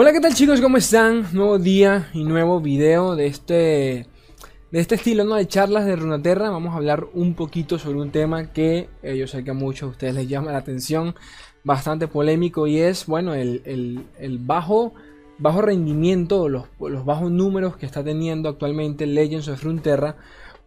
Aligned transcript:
Hola, 0.00 0.12
¿qué 0.12 0.20
tal 0.20 0.32
chicos? 0.32 0.60
¿Cómo 0.60 0.76
están? 0.76 1.26
Nuevo 1.32 1.58
día 1.58 2.08
y 2.14 2.22
nuevo 2.22 2.60
video 2.60 3.16
de 3.16 3.26
este, 3.26 4.06
de 4.70 4.78
este 4.78 4.94
estilo, 4.94 5.24
¿no? 5.24 5.34
De 5.34 5.48
charlas 5.48 5.86
de 5.86 5.96
Runaterra. 5.96 6.50
Vamos 6.50 6.72
a 6.72 6.76
hablar 6.76 7.08
un 7.14 7.34
poquito 7.34 7.80
sobre 7.80 7.98
un 7.98 8.12
tema 8.12 8.52
que 8.52 8.88
eh, 9.02 9.16
yo 9.16 9.26
sé 9.26 9.42
que 9.42 9.50
a 9.50 9.54
muchos 9.54 9.88
de 9.88 9.90
ustedes 9.90 10.14
les 10.14 10.28
llama 10.28 10.52
la 10.52 10.58
atención, 10.58 11.16
bastante 11.64 12.06
polémico 12.06 12.68
y 12.68 12.78
es, 12.78 13.06
bueno, 13.06 13.34
el, 13.34 14.06
bajo, 14.42 14.94
bajo 15.36 15.62
rendimiento, 15.62 16.48
los, 16.48 16.66
los 16.78 17.04
bajos 17.04 17.32
números 17.32 17.76
que 17.76 17.84
está 17.84 18.04
teniendo 18.04 18.48
actualmente 18.48 19.04
Legends 19.04 19.48
of 19.48 19.64
Runeterra 19.64 20.14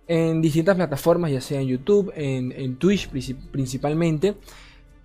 en 0.10 0.42
distintas 0.42 0.76
plataformas, 0.76 1.32
ya 1.32 1.40
sea 1.40 1.62
en 1.62 1.70
YouTube, 1.70 2.12
en, 2.18 2.52
en 2.52 2.76
Twitch 2.76 3.08
principalmente. 3.08 4.36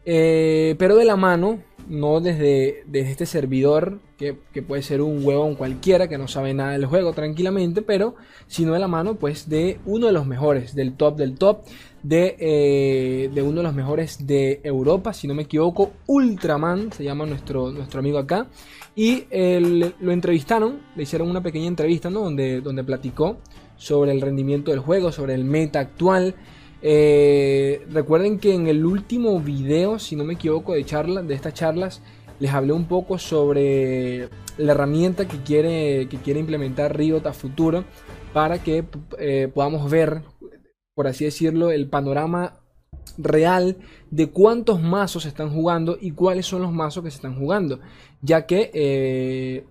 Eh, 0.05 0.75
pero 0.81 0.97
de 0.97 1.05
la 1.05 1.15
mano, 1.15 1.61
no 1.89 2.21
desde, 2.21 2.83
desde 2.87 3.11
este 3.11 3.27
servidor, 3.27 4.01
que, 4.17 4.35
puede 4.63 4.83
ser 4.83 5.03
un 5.03 5.25
huevón 5.25 5.55
cualquiera 5.55 6.09
que 6.09 6.19
no 6.19 6.27
sabe 6.27 6.55
nada 6.55 6.73
del 6.73 6.87
juego 6.87 7.13
tranquilamente, 7.13 7.83
pero 7.83 8.15
sino 8.47 8.73
de 8.73 8.79
la 8.79 8.89
mano 8.89 9.17
pues 9.17 9.49
de 9.49 9.79
uno 9.85 10.07
de 10.07 10.13
los 10.13 10.27
mejores, 10.27 10.75
del 10.75 10.95
top 10.95 11.17
del 11.17 11.37
top, 11.37 11.65
de, 12.03 12.37
eh, 12.39 13.31
de 13.33 13.43
uno 13.43 13.57
de 13.57 13.63
los 13.63 13.75
mejores 13.75 14.27
de 14.27 14.61
Europa, 14.65 15.13
si 15.13 15.27
no 15.27 15.35
me 15.35 15.43
equivoco, 15.43 15.93
Ultraman, 16.07 16.93
se 16.93 17.05
llama 17.05 17.27
nuestro, 17.27 17.71
nuestro 17.71 18.01
amigo 18.01 18.19
acá, 18.19 18.47
y 18.95 19.25
lo 19.31 20.13
entrevistaron, 20.13 20.81
le 20.97 21.03
hicieron 21.03 21.29
una 21.29 21.43
pequeña 21.43 21.67
entrevista 21.67 22.09
¿no? 22.09 22.21
donde, 22.21 22.61
donde 22.63 22.83
platicó 22.83 23.39
sobre 23.77 24.13
el 24.13 24.21
rendimiento 24.21 24.71
del 24.71 24.81
juego, 24.81 25.13
sobre 25.13 25.35
el 25.35 25.45
meta 25.45 25.81
actual, 25.81 26.35
eh, 26.89 27.85
recuerden 27.91 28.39
que 28.39 28.55
en 28.55 28.69
el 28.69 28.87
último 28.87 29.41
video, 29.41 29.99
si 29.99 30.15
no 30.15 30.23
me 30.23 30.35
equivoco, 30.35 30.73
de, 30.73 30.85
charla, 30.85 31.21
de 31.21 31.35
estas 31.35 31.53
charlas, 31.53 32.01
les 32.39 32.53
hablé 32.53 32.73
un 32.73 32.87
poco 32.87 33.19
sobre 33.19 34.29
la 34.57 34.71
herramienta 34.71 35.27
que 35.27 35.39
quiere, 35.39 36.07
que 36.09 36.19
quiere 36.19 36.39
implementar 36.39 36.97
Riot 36.97 37.27
a 37.27 37.33
futuro 37.33 37.85
para 38.33 38.63
que 38.63 38.85
eh, 39.19 39.51
podamos 39.53 39.91
ver, 39.91 40.23
por 40.95 41.09
así 41.09 41.25
decirlo, 41.25 41.73
el 41.73 41.89
panorama 41.89 42.61
real 43.19 43.79
de 44.13 44.31
cuántos 44.31 44.81
mazos 44.81 45.25
se 45.25 45.31
están 45.31 45.51
jugando 45.51 45.99
y 46.01 46.13
cuáles 46.13 46.47
son 46.47 46.63
los 46.63 46.73
mazos 46.73 47.03
que 47.03 47.11
se 47.11 47.17
están 47.17 47.37
jugando. 47.37 47.81
Ya 48.23 48.47
que 48.47 48.71
eh, 48.73 49.65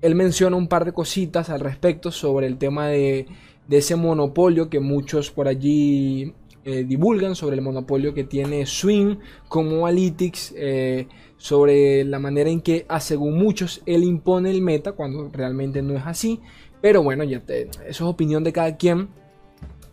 él 0.00 0.14
menciona 0.14 0.54
un 0.54 0.68
par 0.68 0.84
de 0.84 0.92
cositas 0.92 1.50
al 1.50 1.58
respecto 1.58 2.12
sobre 2.12 2.46
el 2.46 2.56
tema 2.56 2.86
de 2.86 3.26
de 3.68 3.78
ese 3.78 3.96
monopolio 3.96 4.68
que 4.68 4.80
muchos 4.80 5.30
por 5.30 5.48
allí 5.48 6.32
eh, 6.64 6.84
divulgan 6.84 7.36
sobre 7.36 7.56
el 7.56 7.62
monopolio 7.62 8.12
que 8.12 8.24
tiene 8.24 8.66
Swing 8.66 9.18
como 9.48 9.86
Analytics, 9.86 10.54
eh, 10.56 11.06
sobre 11.36 12.04
la 12.04 12.18
manera 12.18 12.50
en 12.50 12.60
que, 12.60 12.86
ah, 12.88 12.98
según 12.98 13.38
muchos, 13.38 13.82
él 13.86 14.02
impone 14.02 14.50
el 14.50 14.62
meta 14.62 14.92
cuando 14.92 15.30
realmente 15.32 15.80
no 15.82 15.96
es 15.96 16.04
así. 16.04 16.40
Pero 16.80 17.02
bueno, 17.02 17.24
ya 17.24 17.42
eso 17.48 17.84
es 17.86 18.00
opinión 18.00 18.42
de 18.42 18.52
cada 18.52 18.76
quien. 18.76 19.08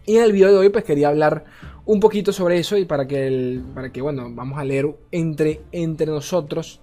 Y 0.06 0.18
en 0.18 0.24
el 0.24 0.32
video 0.32 0.52
de 0.52 0.58
hoy 0.58 0.70
pues 0.70 0.84
quería 0.84 1.10
hablar 1.10 1.46
un 1.86 2.00
poquito 2.00 2.34
sobre 2.34 2.58
eso 2.58 2.78
y 2.78 2.86
para 2.86 3.08
que, 3.08 3.62
para 3.74 3.92
que 3.92 4.02
bueno, 4.02 4.30
vamos 4.34 4.58
a 4.58 4.66
leer 4.66 4.96
entre, 5.12 5.62
entre 5.72 6.08
nosotros 6.08 6.82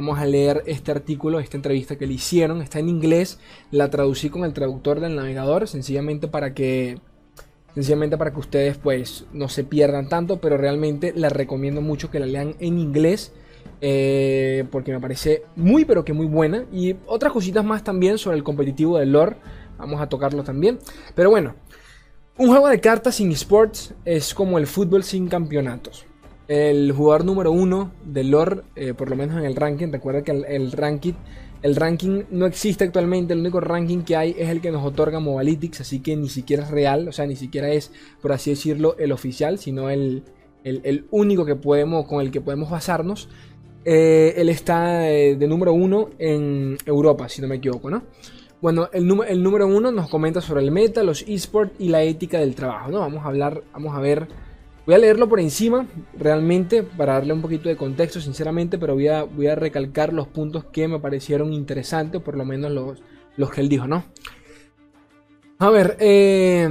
Vamos 0.00 0.18
a 0.18 0.24
leer 0.24 0.62
este 0.64 0.92
artículo, 0.92 1.40
esta 1.40 1.58
entrevista 1.58 1.98
que 1.98 2.06
le 2.06 2.14
hicieron. 2.14 2.62
Está 2.62 2.78
en 2.78 2.88
inglés. 2.88 3.38
La 3.70 3.90
traducí 3.90 4.30
con 4.30 4.44
el 4.44 4.54
traductor 4.54 4.98
del 4.98 5.14
navegador. 5.14 5.68
Sencillamente 5.68 6.26
para 6.26 6.54
que. 6.54 6.98
Sencillamente 7.74 8.16
para 8.16 8.32
que 8.32 8.40
ustedes 8.40 8.78
pues 8.78 9.26
no 9.34 9.50
se 9.50 9.62
pierdan 9.62 10.08
tanto. 10.08 10.40
Pero 10.40 10.56
realmente 10.56 11.12
les 11.14 11.30
recomiendo 11.30 11.82
mucho 11.82 12.10
que 12.10 12.18
la 12.18 12.24
lean 12.24 12.54
en 12.60 12.78
inglés. 12.78 13.34
Eh, 13.82 14.64
porque 14.72 14.90
me 14.90 15.00
parece 15.00 15.42
muy 15.54 15.84
pero 15.84 16.02
que 16.02 16.14
muy 16.14 16.24
buena. 16.24 16.64
Y 16.72 16.96
otras 17.04 17.34
cositas 17.34 17.62
más 17.62 17.84
también 17.84 18.16
sobre 18.16 18.38
el 18.38 18.42
competitivo 18.42 18.96
del 18.96 19.12
lore. 19.12 19.36
Vamos 19.76 20.00
a 20.00 20.08
tocarlo 20.08 20.42
también. 20.44 20.78
Pero 21.14 21.28
bueno. 21.28 21.56
Un 22.38 22.48
juego 22.48 22.68
de 22.68 22.80
cartas 22.80 23.16
sin 23.16 23.32
sports 23.32 23.92
es 24.06 24.32
como 24.32 24.56
el 24.56 24.66
fútbol 24.66 25.04
sin 25.04 25.28
campeonatos 25.28 26.06
el 26.50 26.90
jugador 26.90 27.24
número 27.24 27.52
uno 27.52 27.92
del 28.04 28.32
lore, 28.32 28.62
eh, 28.74 28.92
por 28.92 29.08
lo 29.08 29.14
menos 29.14 29.38
en 29.38 29.44
el 29.44 29.54
ranking. 29.54 29.92
Recuerda 29.92 30.22
que 30.22 30.32
el, 30.32 30.72
ranking, 30.72 31.12
el 31.62 31.76
ranking 31.76 32.24
no 32.32 32.44
existe 32.44 32.82
actualmente, 32.82 33.34
el 33.34 33.38
único 33.38 33.60
ranking 33.60 34.02
que 34.02 34.16
hay 34.16 34.34
es 34.36 34.48
el 34.48 34.60
que 34.60 34.72
nos 34.72 34.84
otorga 34.84 35.20
Mobalytics, 35.20 35.82
así 35.82 36.00
que 36.00 36.16
ni 36.16 36.28
siquiera 36.28 36.64
es 36.64 36.72
real, 36.72 37.06
o 37.06 37.12
sea, 37.12 37.24
ni 37.28 37.36
siquiera 37.36 37.70
es, 37.70 37.92
por 38.20 38.32
así 38.32 38.50
decirlo, 38.50 38.96
el 38.98 39.12
oficial, 39.12 39.60
sino 39.60 39.90
el, 39.90 40.24
único 41.12 41.46
que 41.46 41.54
podemos, 41.54 42.08
con 42.08 42.20
el 42.20 42.32
que 42.32 42.40
podemos 42.40 42.68
basarnos. 42.68 43.28
Eh, 43.84 44.34
él 44.36 44.48
está 44.48 45.08
eh, 45.08 45.36
de 45.36 45.46
número 45.46 45.72
uno 45.72 46.10
en 46.18 46.78
Europa, 46.84 47.28
si 47.28 47.40
no 47.40 47.46
me 47.46 47.56
equivoco, 47.56 47.90
¿no? 47.90 48.02
Bueno, 48.60 48.88
el, 48.92 49.08
el 49.28 49.40
número 49.40 49.68
uno 49.68 49.92
nos 49.92 50.10
comenta 50.10 50.40
sobre 50.40 50.62
el 50.62 50.72
meta, 50.72 51.04
los 51.04 51.22
esports 51.28 51.74
y 51.78 51.90
la 51.90 52.02
ética 52.02 52.40
del 52.40 52.56
trabajo, 52.56 52.90
¿no? 52.90 52.98
Vamos 52.98 53.24
a 53.24 53.28
hablar, 53.28 53.62
vamos 53.72 53.96
a 53.96 54.00
ver 54.00 54.49
Voy 54.86 54.94
a 54.94 54.98
leerlo 54.98 55.28
por 55.28 55.40
encima, 55.40 55.86
realmente, 56.18 56.82
para 56.82 57.14
darle 57.14 57.32
un 57.32 57.42
poquito 57.42 57.68
de 57.68 57.76
contexto, 57.76 58.20
sinceramente, 58.20 58.78
pero 58.78 58.94
voy 58.94 59.08
a, 59.08 59.24
voy 59.24 59.46
a 59.46 59.54
recalcar 59.54 60.12
los 60.12 60.26
puntos 60.26 60.64
que 60.64 60.88
me 60.88 60.98
parecieron 60.98 61.52
interesantes, 61.52 62.20
por 62.22 62.36
lo 62.36 62.44
menos 62.44 62.72
los, 62.72 63.02
los 63.36 63.50
que 63.50 63.60
él 63.60 63.68
dijo, 63.68 63.86
¿no? 63.86 64.04
A 65.58 65.68
ver, 65.68 65.96
eh, 66.00 66.64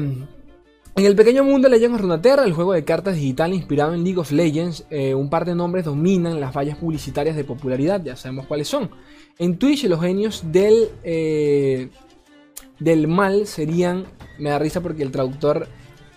en 1.00 1.06
el 1.06 1.16
pequeño 1.16 1.44
mundo 1.44 1.70
de 1.70 1.76
Legends 1.76 1.96
of 1.96 2.02
Runeterra, 2.02 2.44
el 2.44 2.54
juego 2.54 2.74
de 2.74 2.84
cartas 2.84 3.16
digital 3.16 3.54
inspirado 3.54 3.94
en 3.94 4.04
League 4.04 4.20
of 4.20 4.32
Legends, 4.32 4.86
eh, 4.90 5.14
un 5.14 5.30
par 5.30 5.46
de 5.46 5.56
nombres 5.56 5.86
dominan 5.86 6.42
las 6.42 6.54
vallas 6.54 6.78
publicitarias 6.78 7.36
de 7.36 7.44
popularidad, 7.44 8.04
ya 8.04 8.16
sabemos 8.16 8.48
cuáles 8.48 8.68
son. 8.68 8.90
En 9.38 9.58
Twitch, 9.58 9.86
los 9.86 10.02
genios 10.02 10.44
del, 10.52 10.90
eh, 11.04 11.90
del 12.80 13.08
mal 13.08 13.48
serían, 13.48 14.06
me 14.40 14.50
da 14.50 14.60
risa 14.60 14.82
porque 14.82 15.04
el 15.04 15.12
traductor 15.12 15.68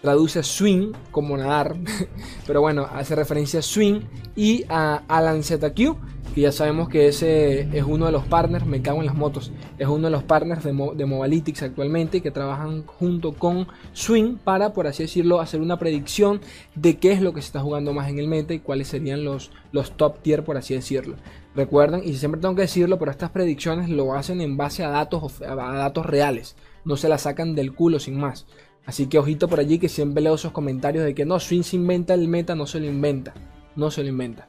traduce 0.03 0.43
swing 0.43 0.93
como 1.11 1.37
nadar, 1.37 1.77
pero 2.47 2.61
bueno, 2.61 2.87
hace 2.93 3.15
referencia 3.15 3.61
a 3.61 3.63
swing 3.63 4.01
y 4.37 4.65
a 4.69 5.03
Alan 5.09 5.43
ZQ, 5.43 5.97
que 6.35 6.41
ya 6.41 6.53
sabemos 6.53 6.89
que 6.89 7.09
ese 7.09 7.69
es 7.77 7.85
uno 7.85 8.07
de 8.07 8.13
los 8.13 8.25
partners, 8.25 8.67
me 8.67 8.83
cago 8.83 9.01
en 9.01 9.07
las 9.07 9.15
motos, 9.15 9.53
es 9.79 9.87
uno 9.87 10.09
de 10.09 10.11
los 10.11 10.23
partners 10.23 10.65
de, 10.65 10.73
de 10.97 11.07
Mobalytics 11.07 11.63
actualmente 11.63 12.21
que 12.21 12.31
trabajan 12.31 12.85
junto 12.87 13.33
con 13.33 13.69
Swing 13.93 14.37
para, 14.37 14.73
por 14.73 14.87
así 14.87 15.05
decirlo, 15.05 15.41
hacer 15.41 15.61
una 15.61 15.79
predicción 15.79 16.41
de 16.75 16.97
qué 16.97 17.13
es 17.13 17.21
lo 17.21 17.33
que 17.33 17.43
se 17.43 17.47
está 17.47 17.61
jugando 17.61 17.93
más 17.93 18.09
en 18.09 18.19
el 18.19 18.29
meta 18.29 18.55
y 18.55 18.61
cuáles 18.61 18.89
serían 18.89 19.25
los, 19.25 19.51
los 19.73 19.93
top 19.93 20.21
tier, 20.23 20.43
por 20.43 20.57
así 20.57 20.75
decirlo. 20.75 21.17
Recuerden, 21.55 22.03
y 22.03 22.15
siempre 22.15 22.41
tengo 22.41 22.55
que 22.55 22.63
decirlo, 22.63 22.99
pero 22.99 23.11
estas 23.11 23.31
predicciones 23.31 23.91
lo 23.91 24.15
hacen 24.15 24.41
en 24.41 24.57
base 24.57 24.85
a 24.85 24.89
datos, 24.89 25.43
a 25.43 25.55
datos 25.55 26.07
reales, 26.07 26.57
no 26.87 26.97
se 26.97 27.11
las 27.11 27.23
sacan 27.23 27.55
del 27.55 27.75
culo 27.75 28.01
sin 28.01 28.19
más. 28.19 28.47
Así 28.85 29.07
que 29.07 29.19
ojito 29.19 29.49
por 29.49 29.61
allí 29.61 29.79
que 29.79 29.89
siempre 29.89 30.23
leo 30.23 30.35
esos 30.35 30.53
comentarios 30.53 31.05
de 31.05 31.15
que 31.15 31.25
no, 31.25 31.39
Swing 31.39 31.63
se 31.63 31.77
inventa 31.77 32.15
el 32.15 32.29
meta, 32.29 32.55
no 32.55 32.67
se 32.67 32.81
lo 32.81 32.87
inventa. 32.87 33.33
No 33.77 33.91
se 33.91 34.03
lo 34.03 34.09
inventa. 34.09 34.49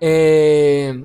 Eh, 0.00 1.04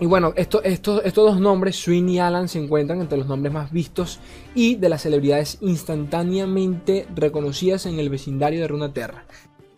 y 0.00 0.06
bueno, 0.06 0.32
estos 0.34 1.14
dos 1.14 1.40
nombres, 1.40 1.76
Swing 1.76 2.08
y 2.08 2.18
Alan, 2.18 2.48
se 2.48 2.58
encuentran 2.58 3.00
entre 3.00 3.18
los 3.18 3.26
nombres 3.26 3.52
más 3.52 3.70
vistos 3.70 4.18
y 4.54 4.76
de 4.76 4.88
las 4.88 5.02
celebridades 5.02 5.58
instantáneamente 5.60 7.06
reconocidas 7.14 7.86
en 7.86 7.98
el 7.98 8.08
vecindario 8.08 8.60
de 8.60 8.68
Runaterra. 8.68 9.26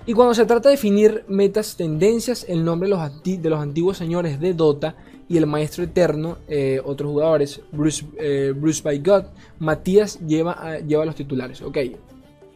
Y 0.07 0.15
cuando 0.15 0.35
se 0.35 0.47
trata 0.47 0.69
de 0.69 0.77
definir 0.77 1.25
metas, 1.29 1.77
tendencias, 1.77 2.47
el 2.49 2.65
nombre 2.65 2.89
de 2.89 2.97
los, 2.97 3.23
de 3.23 3.51
los 3.51 3.61
antiguos 3.61 3.97
señores 3.97 4.41
de 4.41 4.55
Dota 4.55 4.97
y 5.29 5.37
el 5.39 5.47
maestro 5.47 5.85
eterno, 5.85 6.39
eh, 6.49 6.81
otros 6.85 7.11
jugadores, 7.11 7.61
Bruce, 7.73 8.05
eh, 8.19 8.53
Bruce 8.55 8.83
by 8.83 8.99
God, 8.99 9.25
Matías 9.59 10.21
lleva, 10.21 10.79
lleva 10.81 11.05
los 11.05 11.15
titulares. 11.15 11.63
Ok, 11.63 11.79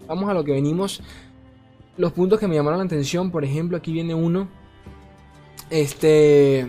vamos 0.07 0.29
a 0.29 0.35
lo 0.35 0.45
que 0.45 0.53
venimos. 0.53 1.03
Los 1.97 2.13
puntos 2.13 2.39
que 2.39 2.47
me 2.47 2.55
llamaron 2.55 2.79
la 2.79 2.85
atención, 2.85 3.31
por 3.31 3.45
ejemplo, 3.45 3.77
aquí 3.77 3.93
viene 3.93 4.15
uno. 4.15 4.49
Este. 5.71 6.61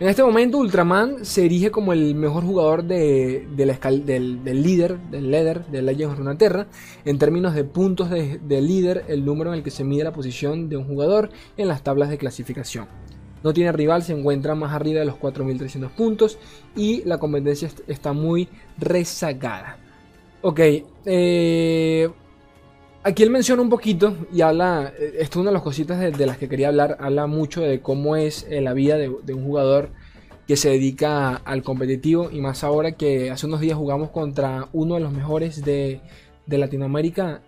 En 0.00 0.08
este 0.08 0.22
momento 0.22 0.56
Ultraman 0.56 1.26
se 1.26 1.44
erige 1.44 1.70
como 1.70 1.92
el 1.92 2.14
mejor 2.14 2.42
jugador 2.42 2.84
de, 2.84 3.46
la 3.54 3.90
del, 3.90 4.42
del, 4.42 4.62
líder, 4.62 4.98
del 5.10 5.30
líder 5.30 5.66
de 5.66 5.82
Legends 5.82 6.18
of. 6.18 6.66
En 7.04 7.18
términos 7.18 7.54
de 7.54 7.64
puntos 7.64 8.08
de, 8.08 8.38
de, 8.38 8.62
líder, 8.62 9.04
el 9.08 9.26
número 9.26 9.52
en 9.52 9.58
el 9.58 9.62
que 9.62 9.70
se 9.70 9.84
mide 9.84 10.02
la 10.02 10.14
posición 10.14 10.70
de 10.70 10.78
un 10.78 10.86
jugador 10.86 11.28
en 11.58 11.68
las 11.68 11.82
tablas 11.82 12.08
de 12.08 12.16
clasificación. 12.16 12.86
No 13.42 13.52
tiene 13.52 13.72
rival, 13.72 14.02
se 14.02 14.12
encuentra 14.12 14.54
más 14.54 14.72
arriba 14.72 15.00
de 15.00 15.06
los 15.06 15.16
4.300 15.16 15.90
puntos 15.90 16.38
y 16.76 17.02
la 17.04 17.18
competencia 17.18 17.70
está 17.86 18.12
muy 18.12 18.48
rezagada. 18.78 19.78
Ok, 20.42 20.60
eh, 21.04 22.08
aquí 23.02 23.22
él 23.22 23.28
menciona 23.30 23.60
un 23.60 23.68
poquito 23.68 24.16
y 24.32 24.40
habla, 24.40 24.90
eh, 24.98 25.16
esto 25.18 25.38
es 25.38 25.42
una 25.42 25.50
de 25.50 25.54
las 25.54 25.62
cositas 25.62 26.00
de, 26.00 26.26
las 26.26 26.38
que 26.38 26.48
quería 26.48 26.68
hablar, 26.68 26.96
habla 26.98 27.26
mucho 27.26 27.60
de 27.60 27.80
cómo 27.80 28.16
es 28.16 28.46
eh, 28.48 28.62
la 28.62 28.72
vida 28.72 28.96
de, 28.96 29.08
un 29.08 29.44
jugador 29.44 29.90
que 30.46 30.56
se 30.56 30.70
dedica 30.70 31.36
al 31.36 31.62
competitivo 31.62 32.30
y 32.30 32.40
más 32.40 32.64
ahora 32.64 32.92
que 32.92 33.30
hace 33.30 33.46
unos 33.46 33.60
días 33.60 33.76
jugamos 33.76 34.10
contra 34.10 34.68
uno 34.72 34.94
de 34.94 35.00
los 35.00 35.12
mejores 35.12 35.62
de, 35.62 36.00
Latinoamérica, 36.46 37.42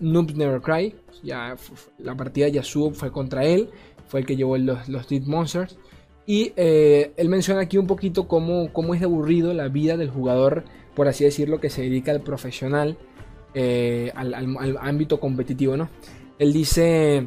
Noob 0.00 0.32
Never 0.34 0.62
Cry, 0.62 0.94
ya 1.22 1.56
la 1.98 2.14
partida 2.14 2.46
de 2.46 2.52
Yasuo 2.52 2.92
fue 2.92 3.12
contra 3.12 3.44
él 3.44 3.68
fue 4.10 4.20
el 4.20 4.26
que 4.26 4.36
llevó 4.36 4.58
los, 4.58 4.88
los 4.88 5.08
Deep 5.08 5.26
Monsters. 5.26 5.78
Y 6.26 6.52
eh, 6.56 7.12
él 7.16 7.28
menciona 7.28 7.62
aquí 7.62 7.78
un 7.78 7.86
poquito 7.86 8.28
cómo, 8.28 8.72
cómo 8.72 8.94
es 8.94 9.02
aburrido 9.02 9.54
la 9.54 9.68
vida 9.68 9.96
del 9.96 10.10
jugador, 10.10 10.64
por 10.94 11.08
así 11.08 11.24
decirlo, 11.24 11.60
que 11.60 11.70
se 11.70 11.82
dedica 11.82 12.12
al 12.12 12.20
profesional, 12.20 12.98
eh, 13.54 14.12
al, 14.14 14.76
ámbito 14.80 15.18
competitivo, 15.18 15.76
¿no? 15.76 15.88
Él 16.38 16.52
dice, 16.52 17.26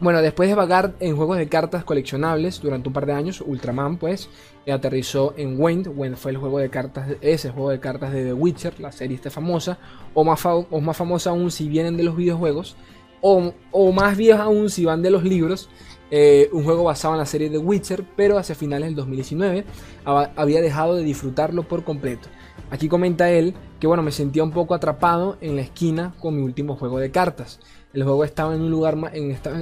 bueno, 0.00 0.20
después 0.20 0.48
de 0.48 0.54
vagar 0.54 0.94
en 1.00 1.16
juegos 1.16 1.38
de 1.38 1.48
cartas 1.48 1.84
coleccionables 1.84 2.60
durante 2.60 2.88
un 2.88 2.92
par 2.92 3.06
de 3.06 3.12
años, 3.12 3.40
Ultraman 3.40 3.96
pues 3.96 4.28
aterrizó 4.70 5.34
en 5.36 5.58
Wayne. 5.60 5.88
Wayne 5.88 6.16
fue 6.16 6.32
el 6.32 6.36
juego 6.36 6.58
de 6.58 6.70
cartas, 6.70 7.08
ese 7.20 7.50
juego 7.50 7.70
de 7.70 7.80
cartas 7.80 8.12
de 8.12 8.24
The 8.24 8.32
Witcher, 8.32 8.78
la 8.80 8.92
serie 8.92 9.16
esta 9.16 9.30
famosa, 9.30 9.78
o 10.14 10.24
más, 10.24 10.44
o 10.44 10.80
más 10.80 10.96
famosa 10.96 11.30
aún 11.30 11.50
si 11.50 11.68
vienen 11.68 11.96
de 11.96 12.02
los 12.02 12.16
videojuegos, 12.16 12.76
o, 13.22 13.92
más 13.92 14.16
vieja 14.16 14.42
aún 14.42 14.68
si 14.68 14.84
van 14.84 15.00
de 15.00 15.10
los 15.10 15.24
libros. 15.24 15.70
Eh, 16.10 16.50
un 16.52 16.64
juego 16.64 16.84
basado 16.84 17.14
en 17.14 17.20
la 17.20 17.26
serie 17.26 17.48
The 17.48 17.56
Witcher, 17.56 18.04
pero 18.16 18.36
hacia 18.36 18.54
finales 18.54 18.88
del 18.88 18.96
2019 18.96 19.64
había 20.04 20.60
dejado 20.60 20.94
de 20.94 21.04
disfrutarlo 21.04 21.62
por 21.62 21.84
completo. 21.84 22.28
Aquí 22.70 22.86
comenta 22.86 23.30
él 23.30 23.54
que 23.80 23.86
bueno, 23.86 24.02
me 24.02 24.12
sentía 24.12 24.44
un 24.44 24.50
poco 24.50 24.74
atrapado 24.74 25.38
en 25.40 25.56
la 25.56 25.62
esquina 25.62 26.14
con 26.20 26.36
mi 26.36 26.42
último 26.42 26.76
juego 26.76 26.98
de 26.98 27.10
cartas. 27.10 27.60
El 27.94 28.04
juego 28.04 28.24
estaba 28.24 28.54
en 28.54 28.60
un 28.60 28.70
lugar, 28.70 28.96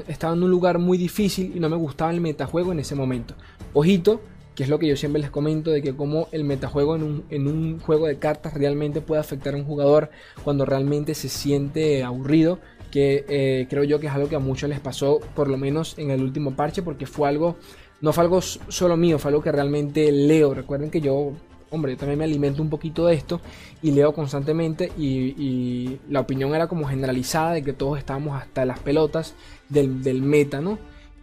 estaba 0.08 0.34
en 0.34 0.42
un 0.42 0.50
lugar 0.50 0.78
muy 0.78 0.98
difícil 0.98 1.52
y 1.56 1.60
no 1.60 1.68
me 1.68 1.76
gustaba 1.76 2.10
el 2.10 2.20
metajuego 2.20 2.72
en 2.72 2.80
ese 2.80 2.94
momento. 2.94 3.34
Ojito, 3.72 4.20
que 4.54 4.64
es 4.64 4.68
lo 4.68 4.78
que 4.78 4.86
yo 4.86 4.96
siempre 4.96 5.22
les 5.22 5.30
comento, 5.30 5.70
de 5.70 5.82
que 5.82 5.96
como 5.96 6.28
el 6.32 6.44
metajuego 6.44 6.96
en 6.96 7.02
un, 7.02 7.24
en 7.30 7.48
un 7.48 7.80
juego 7.80 8.06
de 8.06 8.18
cartas 8.18 8.54
realmente 8.54 9.00
puede 9.00 9.20
afectar 9.20 9.54
a 9.54 9.56
un 9.56 9.64
jugador 9.64 10.10
cuando 10.44 10.64
realmente 10.64 11.14
se 11.14 11.28
siente 11.28 12.04
aburrido, 12.04 12.58
que 12.90 13.24
eh, 13.28 13.66
creo 13.70 13.84
yo 13.84 14.00
que 14.00 14.08
es 14.08 14.12
algo 14.12 14.28
que 14.28 14.36
a 14.36 14.40
muchos 14.40 14.68
les 14.68 14.80
pasó, 14.80 15.20
por 15.34 15.48
lo 15.48 15.56
menos 15.56 15.98
en 15.98 16.10
el 16.10 16.22
último 16.22 16.54
parche, 16.56 16.82
porque 16.82 17.06
fue 17.06 17.28
algo, 17.28 17.56
no 18.00 18.12
fue 18.12 18.24
algo 18.24 18.40
solo 18.40 18.96
mío, 18.96 19.18
fue 19.18 19.30
algo 19.30 19.42
que 19.42 19.52
realmente 19.52 20.10
leo. 20.12 20.54
Recuerden 20.54 20.90
que 20.90 21.00
yo 21.00 21.32
hombre, 21.70 21.92
yo 21.92 21.98
también 21.98 22.18
me 22.18 22.24
alimento 22.24 22.62
un 22.62 22.68
poquito 22.68 23.06
de 23.06 23.14
esto 23.14 23.40
y 23.82 23.92
leo 23.92 24.12
constantemente 24.12 24.92
y, 24.98 25.98
la 26.08 26.20
opinión 26.20 26.54
era 26.54 26.66
como 26.68 26.86
generalizada 26.86 27.52
de 27.52 27.62
que 27.62 27.72
todos 27.72 27.98
estábamos 27.98 28.40
hasta 28.40 28.64
las 28.64 28.80
pelotas 28.80 29.34
del, 29.68 30.22
meta, 30.22 30.60
¿no? 30.60 30.78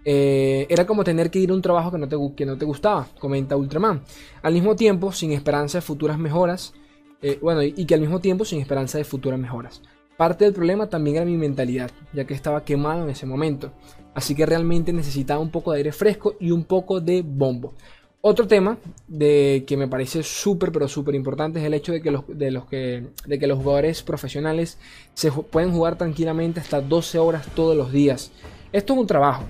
Eh, 0.05 0.65
era 0.69 0.87
como 0.87 1.03
tener 1.03 1.29
que 1.29 1.39
ir 1.39 1.51
a 1.51 1.53
un 1.53 1.61
trabajo 1.61 1.91
que 1.91 1.97
no, 1.97 2.07
te, 2.07 2.15
que 2.35 2.45
no 2.45 2.57
te 2.57 2.63
gustaba, 2.63 3.07
comenta 3.19 3.57
Ultraman. 3.57 4.01
Al 4.41 4.53
mismo 4.53 4.75
tiempo, 4.75 5.11
sin 5.11 5.33
esperanza 5.33 5.79
de 5.79 5.81
futuras 5.81 6.17
mejoras, 6.17 6.73
eh, 7.21 7.37
bueno, 7.41 7.61
y 7.61 7.85
que 7.85 7.93
al 7.93 8.01
mismo 8.01 8.19
tiempo 8.19 8.45
sin 8.45 8.61
esperanza 8.61 8.97
de 8.97 9.03
futuras 9.03 9.39
mejoras. 9.39 9.81
Parte 10.17 10.45
del 10.45 10.53
problema 10.53 10.89
también 10.89 11.17
era 11.17 11.25
mi 11.25 11.37
mentalidad, 11.37 11.91
ya 12.11 12.25
que 12.25 12.33
estaba 12.33 12.65
quemado 12.65 13.03
en 13.03 13.11
ese 13.11 13.27
momento. 13.27 13.71
Así 14.15 14.33
que 14.33 14.47
realmente 14.47 14.91
necesitaba 14.91 15.39
un 15.39 15.51
poco 15.51 15.71
de 15.71 15.77
aire 15.77 15.91
fresco 15.91 16.35
y 16.39 16.49
un 16.49 16.63
poco 16.63 16.99
de 16.99 17.21
bombo. 17.21 17.75
Otro 18.19 18.47
tema 18.47 18.79
de 19.07 19.63
que 19.67 19.77
me 19.77 19.87
parece 19.87 20.23
súper, 20.23 20.71
pero 20.71 20.87
súper 20.87 21.13
importante 21.13 21.59
es 21.59 21.65
el 21.65 21.75
hecho 21.75 21.91
de 21.91 22.01
que, 22.01 22.09
los, 22.09 22.23
de, 22.27 22.49
los 22.49 22.65
que, 22.65 23.05
de 23.27 23.39
que 23.39 23.45
los 23.45 23.59
jugadores 23.59 24.01
profesionales 24.01 24.79
se 25.13 25.31
pueden 25.31 25.71
jugar 25.71 25.99
tranquilamente 25.99 26.59
hasta 26.59 26.81
12 26.81 27.19
horas 27.19 27.45
todos 27.53 27.77
los 27.77 27.91
días. 27.91 28.31
Esto 28.73 28.93
es 28.93 28.99
un 28.99 29.07
trabajo, 29.07 29.43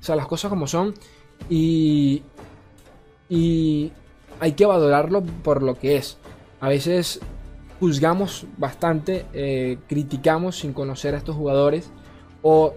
o 0.00 0.02
sea, 0.02 0.16
las 0.16 0.26
cosas 0.26 0.48
como 0.48 0.66
son 0.66 0.94
y, 1.50 2.22
y 3.28 3.92
hay 4.40 4.52
que 4.52 4.64
valorarlo 4.64 5.22
por 5.22 5.62
lo 5.62 5.78
que 5.78 5.96
es. 5.96 6.16
A 6.60 6.68
veces 6.70 7.20
juzgamos 7.80 8.46
bastante, 8.56 9.26
eh, 9.32 9.78
criticamos 9.88 10.58
sin 10.58 10.72
conocer 10.72 11.14
a 11.14 11.18
estos 11.18 11.36
jugadores 11.36 11.90
o 12.42 12.74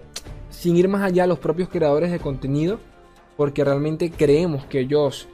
sin 0.50 0.76
ir 0.76 0.88
más 0.88 1.02
allá 1.02 1.24
a 1.24 1.26
los 1.26 1.38
propios 1.38 1.68
creadores 1.68 2.10
de 2.10 2.18
contenido 2.18 2.78
porque 3.36 3.64
realmente 3.64 4.10
creemos 4.10 4.64
que 4.66 4.80
ellos 4.80 5.28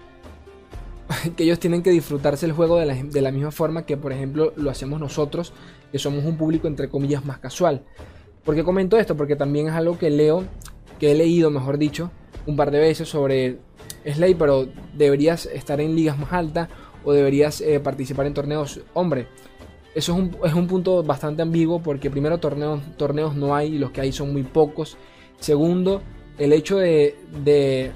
que 1.37 1.44
ellos 1.44 1.58
tienen 1.58 1.82
que 1.82 1.90
disfrutarse 1.90 2.46
el 2.46 2.52
juego 2.52 2.78
de 2.78 3.20
la, 3.20 3.31
misma 3.31 3.50
forma 3.50 3.84
que, 3.84 3.96
por 3.96 4.12
ejemplo, 4.12 4.52
lo 4.56 4.70
hacemos 4.70 5.00
nosotros, 5.00 5.52
que 5.93 5.99
somos 5.99 6.25
un 6.25 6.37
público 6.37 6.66
entre 6.66 6.88
comillas 6.88 7.25
más 7.25 7.38
casual. 7.38 7.82
¿Por 8.44 8.55
qué 8.55 8.64
comento 8.64 8.96
esto? 8.99 9.16
Porque 9.16 9.37
también 9.37 9.69
es 9.69 9.75
algo 9.75 9.99
que 9.99 10.11
leo, 10.11 10.44
que 10.99 11.12
he 11.12 11.14
leído, 11.14 11.50
mejor 11.50 11.78
dicho, 11.78 12.11
un 12.46 12.56
par 12.56 12.70
de 12.70 12.78
veces 12.78 13.08
sobre 13.08 13.58
Slay, 14.06 14.34
pero 14.34 14.69
deberías 14.94 15.46
estar 15.46 15.81
en 15.81 15.94
ligas 15.94 16.19
más 16.19 16.32
altas 16.32 16.69
o 17.05 17.12
deberías 17.12 17.61
eh, 17.61 17.81
participar 17.81 18.26
en 18.26 18.34
torneos. 18.34 18.81
Hombre, 18.93 19.28
eso 19.94 20.12
es 20.12 20.19
un, 20.19 20.37
es 20.44 20.55
un, 20.55 20.67
punto 20.67 21.02
bastante 21.02 21.43
ambiguo 21.43 21.81
porque 21.81 22.11
primero 22.11 22.38
torneos, 22.38 22.81
torneos 22.96 23.37
no 23.37 23.55
hay 23.55 23.75
y 23.75 23.79
los 23.79 23.91
que 23.91 24.00
hay 24.00 24.12
son 24.12 24.32
muy 24.32 24.43
pocos. 24.43 24.96
Segundo, 25.38 26.02
el 26.38 26.52
hecho 26.52 26.79
de, 26.79 27.17
de, 27.44 27.93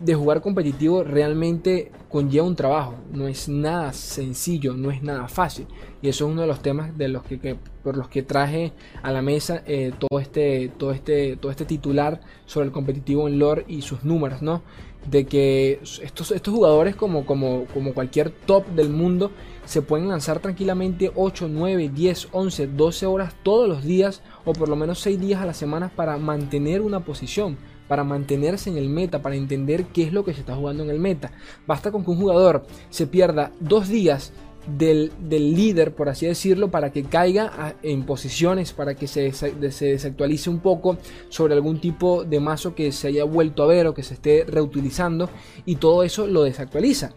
de 0.00 0.14
jugar 0.14 0.40
competitivo 0.40 1.04
realmente 1.04 1.92
conlleva 2.08 2.46
un 2.46 2.56
trabajo, 2.56 2.94
no 3.12 3.28
es 3.28 3.48
nada 3.48 3.92
sencillo, 3.92 4.74
no 4.74 4.90
es 4.90 5.02
nada 5.02 5.28
fácil. 5.28 5.66
Y 6.00 6.08
eso 6.08 6.26
es 6.26 6.32
uno 6.32 6.42
de 6.42 6.46
los 6.46 6.60
temas 6.60 6.96
de 6.96 7.08
los 7.08 7.22
que, 7.22 7.56
por 7.82 7.96
los 7.96 8.08
que 8.08 8.22
traje 8.22 8.72
a 9.02 9.12
la 9.12 9.22
mesa 9.22 9.62
eh, 9.66 9.92
todo, 9.98 10.20
este, 10.20 10.70
todo, 10.78 10.92
este, 10.92 11.36
todo 11.36 11.50
este 11.50 11.64
titular 11.64 12.20
sobre 12.46 12.66
el 12.66 12.72
competitivo 12.72 13.28
en 13.28 13.38
lore 13.38 13.64
y 13.68 13.82
sus 13.82 14.04
números, 14.04 14.42
¿no? 14.42 14.62
De 15.08 15.26
que 15.26 15.80
estos, 16.02 16.32
estos 16.32 16.52
jugadores, 16.52 16.96
como, 16.96 17.24
como, 17.24 17.66
como 17.72 17.94
cualquier 17.94 18.30
top 18.30 18.66
del 18.68 18.90
mundo, 18.90 19.30
se 19.64 19.82
pueden 19.82 20.08
lanzar 20.08 20.40
tranquilamente 20.40 21.12
8, 21.14 21.48
9, 21.50 21.90
10, 21.94 22.28
11, 22.32 22.66
12 22.68 23.06
horas 23.06 23.34
todos 23.42 23.68
los 23.68 23.84
días 23.84 24.22
o 24.44 24.52
por 24.52 24.68
lo 24.68 24.76
menos 24.76 24.98
6 25.00 25.20
días 25.20 25.40
a 25.40 25.46
la 25.46 25.54
semana 25.54 25.90
para 25.94 26.16
mantener 26.16 26.80
una 26.80 27.00
posición 27.04 27.58
para 27.88 28.04
mantenerse 28.04 28.70
en 28.70 28.76
el 28.76 28.88
meta, 28.88 29.22
para 29.22 29.34
entender 29.34 29.86
qué 29.86 30.04
es 30.04 30.12
lo 30.12 30.24
que 30.24 30.34
se 30.34 30.40
está 30.40 30.54
jugando 30.54 30.84
en 30.84 30.90
el 30.90 31.00
meta. 31.00 31.32
Basta 31.66 31.90
con 31.90 32.04
que 32.04 32.10
un 32.10 32.18
jugador 32.18 32.66
se 32.90 33.06
pierda 33.06 33.50
dos 33.60 33.88
días 33.88 34.32
del, 34.76 35.10
líder, 35.28 35.94
por 35.94 36.08
así 36.08 36.26
decirlo, 36.26 36.70
para 36.70 36.90
que 36.90 37.04
caiga 37.04 37.76
en 37.82 38.04
posiciones, 38.04 38.72
para 38.72 38.94
que 38.94 39.06
se, 39.06 39.32
se, 39.32 39.52
desactualice 39.52 40.50
un 40.50 40.60
poco 40.60 40.98
sobre 41.30 41.54
algún 41.54 41.80
tipo 41.80 42.24
de 42.24 42.40
mazo 42.40 42.74
que 42.74 42.92
se 42.92 43.08
haya 43.08 43.24
vuelto 43.24 43.62
a 43.62 43.66
ver 43.66 43.86
o 43.86 43.94
que 43.94 44.02
se 44.02 44.14
esté 44.14 44.44
reutilizando 44.46 45.30
y 45.64 45.76
todo 45.76 46.02
eso 46.02 46.26
lo 46.26 46.42
desactualiza. 46.42 47.12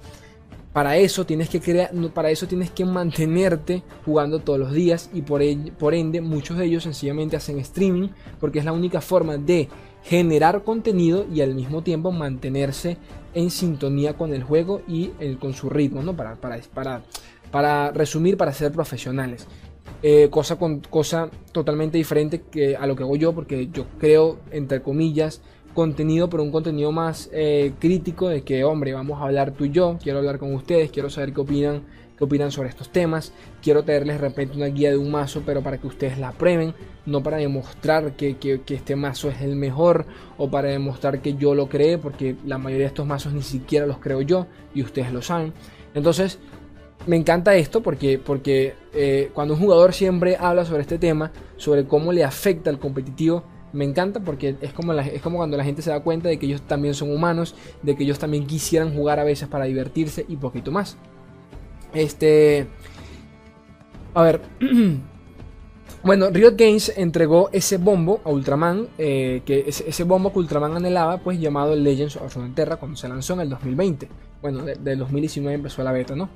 Para 0.73 0.95
eso 0.95 1.25
tienes 1.25 1.49
que 1.49 1.59
crear, 1.59 1.91
para 2.13 2.29
eso 2.29 2.47
tienes 2.47 2.71
que 2.71 2.85
mantenerte 2.85 3.83
jugando 4.05 4.39
todos 4.39 4.57
los 4.57 4.71
días 4.71 5.09
y 5.13 5.21
por, 5.21 5.41
por 5.77 5.93
ende 5.93 6.21
muchos 6.21 6.57
de 6.57 6.65
ellos 6.65 6.83
sencillamente 6.83 7.35
hacen 7.35 7.59
streaming 7.59 8.07
porque 8.39 8.59
es 8.59 8.65
la 8.65 8.71
única 8.71 9.01
forma 9.01 9.37
de 9.37 9.67
generar 10.03 10.63
contenido 10.63 11.25
y 11.31 11.41
al 11.41 11.55
mismo 11.55 11.83
tiempo 11.83 12.11
mantenerse 12.11 12.97
en 13.33 13.49
sintonía 13.49 14.13
con 14.13 14.33
el 14.33 14.43
juego 14.43 14.81
y 14.87 15.11
con 15.39 15.53
su 15.53 15.69
ritmo, 15.69 16.01
¿no? 16.01 16.15
Para, 16.15 16.35
para, 16.35 16.59
para, 16.73 17.03
para 17.51 17.91
resumir, 17.91 18.37
para 18.37 18.53
ser 18.53 18.71
profesionales. 18.71 19.47
Eh, 20.03 20.29
cosa, 20.31 20.57
con, 20.57 20.79
cosa 20.79 21.29
totalmente 21.51 21.97
diferente 21.97 22.41
que 22.41 22.75
a 22.75 22.87
lo 22.87 22.95
que 22.95 23.03
hago 23.03 23.15
yo, 23.17 23.33
porque 23.33 23.69
yo 23.71 23.85
creo, 23.99 24.39
entre 24.51 24.81
comillas, 24.81 25.41
contenido, 25.73 26.29
pero 26.29 26.43
un 26.43 26.51
contenido 26.51 26.91
más 26.91 27.29
eh, 27.33 27.73
crítico 27.79 28.29
de 28.29 28.43
que, 28.43 28.63
hombre, 28.63 28.93
vamos 28.93 29.19
a 29.19 29.25
hablar 29.25 29.51
tú 29.51 29.65
y 29.65 29.71
yo, 29.71 29.97
quiero 30.01 30.19
hablar 30.19 30.39
con 30.39 30.53
ustedes, 30.53 30.91
quiero 30.91 31.09
saber 31.09 31.33
qué 31.33 31.41
opinan 31.41 31.83
opinan 32.23 32.51
sobre 32.51 32.69
estos 32.69 32.89
temas. 32.89 33.33
Quiero 33.61 33.83
traerles 33.83 34.21
de 34.21 34.27
repente 34.27 34.55
una 34.55 34.67
guía 34.67 34.91
de 34.91 34.97
un 34.97 35.11
mazo, 35.11 35.43
pero 35.45 35.61
para 35.61 35.77
que 35.77 35.87
ustedes 35.87 36.17
la 36.17 36.31
prueben, 36.31 36.73
no 37.05 37.21
para 37.23 37.37
demostrar 37.37 38.13
que, 38.15 38.37
este 38.67 38.95
mazo 38.95 39.29
es 39.29 39.41
el 39.41 39.55
mejor 39.55 40.05
o 40.37 40.49
para 40.49 40.69
demostrar 40.69 41.21
que 41.21 41.33
yo 41.35 41.55
lo 41.55 41.67
creé, 41.67 41.97
porque 41.97 42.35
la 42.45 42.57
mayoría 42.57 42.85
de 42.85 42.89
estos 42.89 43.07
mazos 43.07 43.33
ni 43.33 43.41
siquiera 43.41 43.85
los 43.85 43.97
creo 43.97 44.21
yo 44.21 44.47
y 44.73 44.83
ustedes 44.83 45.11
lo 45.11 45.21
saben. 45.21 45.53
Entonces, 45.93 46.39
me 47.07 47.15
encanta 47.15 47.55
esto 47.55 47.81
porque, 47.81 48.19
porque 48.19 48.75
eh, 48.93 49.31
cuando 49.33 49.55
un 49.55 49.59
jugador 49.59 49.93
siempre 49.93 50.37
habla 50.39 50.65
sobre 50.65 50.81
este 50.81 50.99
tema, 50.99 51.31
sobre 51.57 51.85
cómo 51.85 52.13
le 52.13 52.23
afecta 52.23 52.69
al 52.69 52.79
competitivo, 52.79 53.43
me 53.73 53.85
encanta 53.85 54.19
porque 54.19 54.55
es 54.61 54.73
como, 54.73 54.93
es 54.93 55.21
como 55.21 55.37
cuando 55.37 55.57
la 55.57 55.63
gente 55.63 55.81
se 55.81 55.89
da 55.89 56.01
cuenta 56.01 56.29
de 56.29 56.37
que 56.37 56.45
ellos 56.45 56.61
también 56.61 56.93
son 56.93 57.11
humanos, 57.11 57.55
de 57.81 57.95
que 57.95 58.03
ellos 58.03 58.19
también 58.19 58.45
quisieran 58.45 58.93
jugar 58.93 59.19
a 59.19 59.23
veces 59.23 59.47
para 59.47 59.65
divertirse 59.65 60.25
y 60.27 60.37
poquito 60.37 60.71
más. 60.71 60.97
Este. 61.93 62.67
A 64.13 64.23
ver. 64.23 64.41
bueno, 66.03 66.29
Riot 66.29 66.55
Games 66.57 66.93
entregó 66.95 67.49
ese 67.51 67.77
bombo 67.77 68.21
a 68.23 68.29
Ultraman. 68.29 68.87
Eh, 68.97 69.41
que 69.45 69.65
ese, 69.67 70.03
bombo 70.03 70.31
que 70.33 70.39
Ultraman 70.39 70.75
anhelaba, 70.75 71.17
pues 71.19 71.39
llamado 71.39 71.75
Legends 71.75 72.17
of 72.17 72.35
Runeterra, 72.35 72.77
cuando 72.77 72.97
se 72.97 73.07
lanzó 73.07 73.33
en 73.33 73.41
el 73.41 73.49
2020. 73.49 74.09
Bueno, 74.41 74.63
del 74.63 74.99
2019 74.99 75.55
empezó 75.55 75.83
la 75.83 75.91
beta, 75.91 76.15
¿no? 76.15 76.29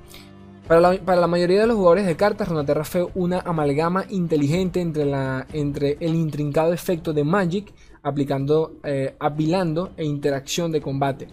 Para 0.68 0.80
la, 1.20 1.26
mayoría 1.28 1.60
de 1.60 1.66
los 1.66 1.76
jugadores 1.76 2.06
de 2.06 2.16
cartas, 2.16 2.48
Runeterra 2.48 2.84
fue 2.84 3.06
una 3.14 3.38
amalgama 3.40 4.04
inteligente 4.08 4.80
entre, 4.80 5.04
la, 5.04 5.46
el 5.52 6.14
intrincado 6.14 6.72
efecto 6.72 7.12
de 7.12 7.22
Magic, 7.22 7.72
aplicando, 8.02 8.74
eh, 8.82 9.14
apilando 9.20 9.92
e 9.96 10.04
interacción 10.04 10.72
de 10.72 10.80
combate. 10.80 11.28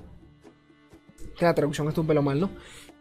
La 1.40 1.54
traducción 1.54 1.88
está 1.88 2.02
un 2.02 2.08
pelo 2.08 2.22
mal, 2.22 2.40
¿no? 2.40 2.50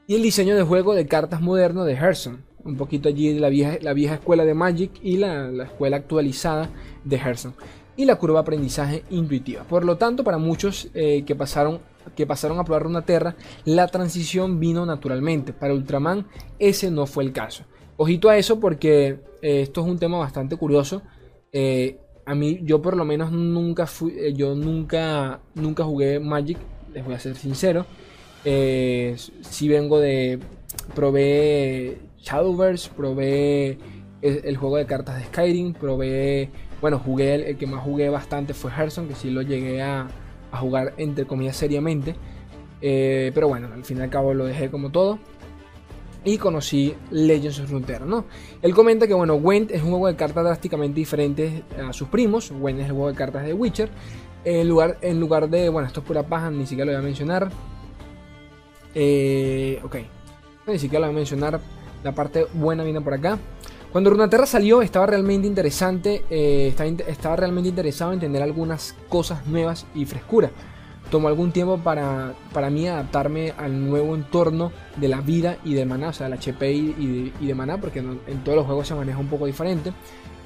y 0.07 0.15
el 0.15 0.23
diseño 0.23 0.57
de 0.57 0.62
juego 0.62 0.95
de 0.95 1.07
cartas 1.07 1.41
moderno 1.41 1.85
de 1.85 1.95
Hearthstone. 1.95 2.39
Un 2.65 2.77
poquito 2.77 3.09
allí 3.09 3.33
de 3.33 3.41
la 3.41 3.49
vieja, 3.49 3.79
la 3.81 3.93
escuela 3.93 4.45
de 4.45 4.55
Magic 4.55 4.93
y 5.03 5.17
la, 5.17 5.51
escuela 5.65 5.97
actualizada 5.97 6.71
de 7.05 7.17
Hearthstone. 7.17 7.55
Y 7.97 8.05
la 8.05 8.17
curva 8.17 8.39
de 8.39 8.43
aprendizaje 8.43 9.05
intuitiva. 9.11 9.65
Por 9.65 9.85
lo 9.85 9.97
tanto, 9.97 10.25
para 10.25 10.39
muchos 10.39 10.89
eh, 10.95 11.25
que, 11.25 11.35
pasaron, 11.35 11.81
que 12.17 12.27
pasaron 12.27 12.59
a 12.59 12.65
probar 12.65 12.85
Runaterra, 12.85 13.37
la 13.65 13.89
transición 13.89 14.61
vino 14.61 14.87
naturalmente. 14.87 15.53
Para 15.53 15.75
Ultraman 15.75 16.27
ese 16.59 16.91
no 16.91 17.07
fue 17.07 17.25
el 17.25 17.33
caso. 17.33 17.65
Ojito 17.97 18.29
a 18.29 18.37
eso 18.37 18.59
porque 18.59 19.21
eh, 19.43 19.63
esto 19.63 19.83
es 19.83 19.87
un 19.87 19.99
tema 19.99 20.19
bastante 20.19 20.57
curioso. 20.57 21.03
Eh, 21.53 21.99
a 22.25 22.35
mí, 22.35 22.61
yo 22.63 22.81
por 22.81 22.97
lo 22.97 23.05
menos 23.05 23.33
nunca 23.33 23.87
fui, 23.87 24.33
yo 24.35 24.55
nunca, 24.55 25.41
nunca 25.55 25.85
jugué 25.85 26.21
Magic, 26.21 26.59
les 26.95 27.05
voy 27.05 27.15
a 27.15 27.19
ser 27.19 27.37
sincero. 27.37 27.85
si 28.45 29.69
vengo 29.69 29.99
de, 29.99 30.39
probé 30.95 31.99
Shadowverse, 32.19 32.91
probé 32.97 33.79
el, 34.23 34.57
juego 34.57 34.77
de 34.77 34.87
cartas 34.87 35.19
de 35.19 35.25
Skyrim, 35.25 35.75
probé, 35.75 36.51
bueno, 36.83 36.99
jugué 36.99 37.35
el, 37.37 37.57
que 37.57 37.67
más 37.67 37.83
jugué 37.83 38.11
bastante 38.11 38.55
fue 38.55 38.73
Hearthstone, 38.73 39.07
que 39.07 39.15
sí 39.15 39.31
lo 39.31 39.41
llegué 39.41 39.81
a, 39.81 40.09
jugar 40.53 40.93
entre 40.99 41.25
comillas 41.25 41.57
seriamente. 41.57 42.17
Eh, 42.83 43.31
pero 43.35 43.49
bueno, 43.49 43.69
al 43.73 43.85
fin 43.85 43.99
y 43.99 44.01
al 44.03 44.11
cabo 44.11 44.35
lo 44.35 44.45
dejé 44.45 44.69
como 44.69 44.91
todo. 44.91 45.19
Y 46.25 46.39
conocí 46.39 46.95
Legends 47.11 47.61
of 47.61 47.71
Runeterra, 47.71 48.05
¿no? 48.05 48.27
Él 48.61 48.75
comenta 48.75 49.07
que, 49.07 49.15
bueno, 49.15 49.37
Gwent 49.37 49.71
es 49.71 49.83
un 49.83 49.91
juego 49.91 50.09
de 50.09 50.17
cartas 50.17 50.45
drásticamente 50.45 50.97
diferente 50.97 51.62
a 51.81 51.93
sus 51.93 52.09
primos. 52.09 52.51
Gwent 52.51 52.81
es 52.81 52.87
el 52.87 52.93
juego 52.93 53.09
de 53.09 53.15
cartas 53.15 53.45
de 53.45 53.55
Witcher. 53.55 53.89
En 54.45 54.69
lugar, 54.69 54.99
en 55.03 55.21
lugar 55.21 55.49
de, 55.49 55.69
bueno, 55.69 55.87
esto 55.87 56.01
es 56.01 56.07
pura 56.07 56.25
paja, 56.25 56.51
ni 56.51 56.67
siquiera 56.67 56.91
lo 56.91 56.99
voy 56.99 57.01
a 57.01 57.05
mencionar. 57.05 57.49
Eh, 58.95 59.81
ok, 59.85 59.97
ni 60.67 60.79
siquiera 60.81 61.01
lo 61.01 61.07
voy 61.07 61.15
a 61.15 61.19
mencionar. 61.19 61.61
La 62.03 62.12
parte 62.12 62.47
buena 62.53 62.83
viene 62.83 63.01
por 63.01 63.15
acá. 63.15 63.39
Cuando 63.93 64.09
Runaterra 64.09 64.47
salió 64.47 64.81
estaba 64.81 65.05
realmente 65.05 65.47
interesante, 65.47 66.25
eh, 66.31 66.75
estaba, 67.07 67.37
realmente 67.37 67.69
interesado 67.69 68.15
en 68.15 68.21
tener 68.21 68.43
algunas 68.43 68.97
cosas 69.11 69.47
nuevas 69.47 69.85
y 69.95 70.07
frescura. 70.07 70.51
Tomó 71.11 71.29
algún 71.29 71.53
tiempo 71.53 71.77
para, 71.77 72.33
para 72.55 72.71
mí 72.71 72.89
adaptarme 72.89 73.53
al 73.59 73.87
nuevo 73.87 74.15
entorno 74.15 74.73
de 74.97 75.09
la 75.09 75.21
vida 75.21 75.59
y 75.63 75.75
de 75.75 75.85
maná, 75.85 76.09
o 76.09 76.13
sea, 76.15 76.31
la 76.31 76.37
HP 76.37 76.73
y 76.73 77.33
de, 77.43 77.55
maná, 77.55 77.79
porque 77.79 77.99
en 77.99 78.43
todos 78.43 78.57
los 78.57 78.65
juegos 78.65 78.89
se 78.89 78.95
maneja 78.95 79.19
un 79.19 79.29
poco 79.29 79.45
diferente. 79.45 79.93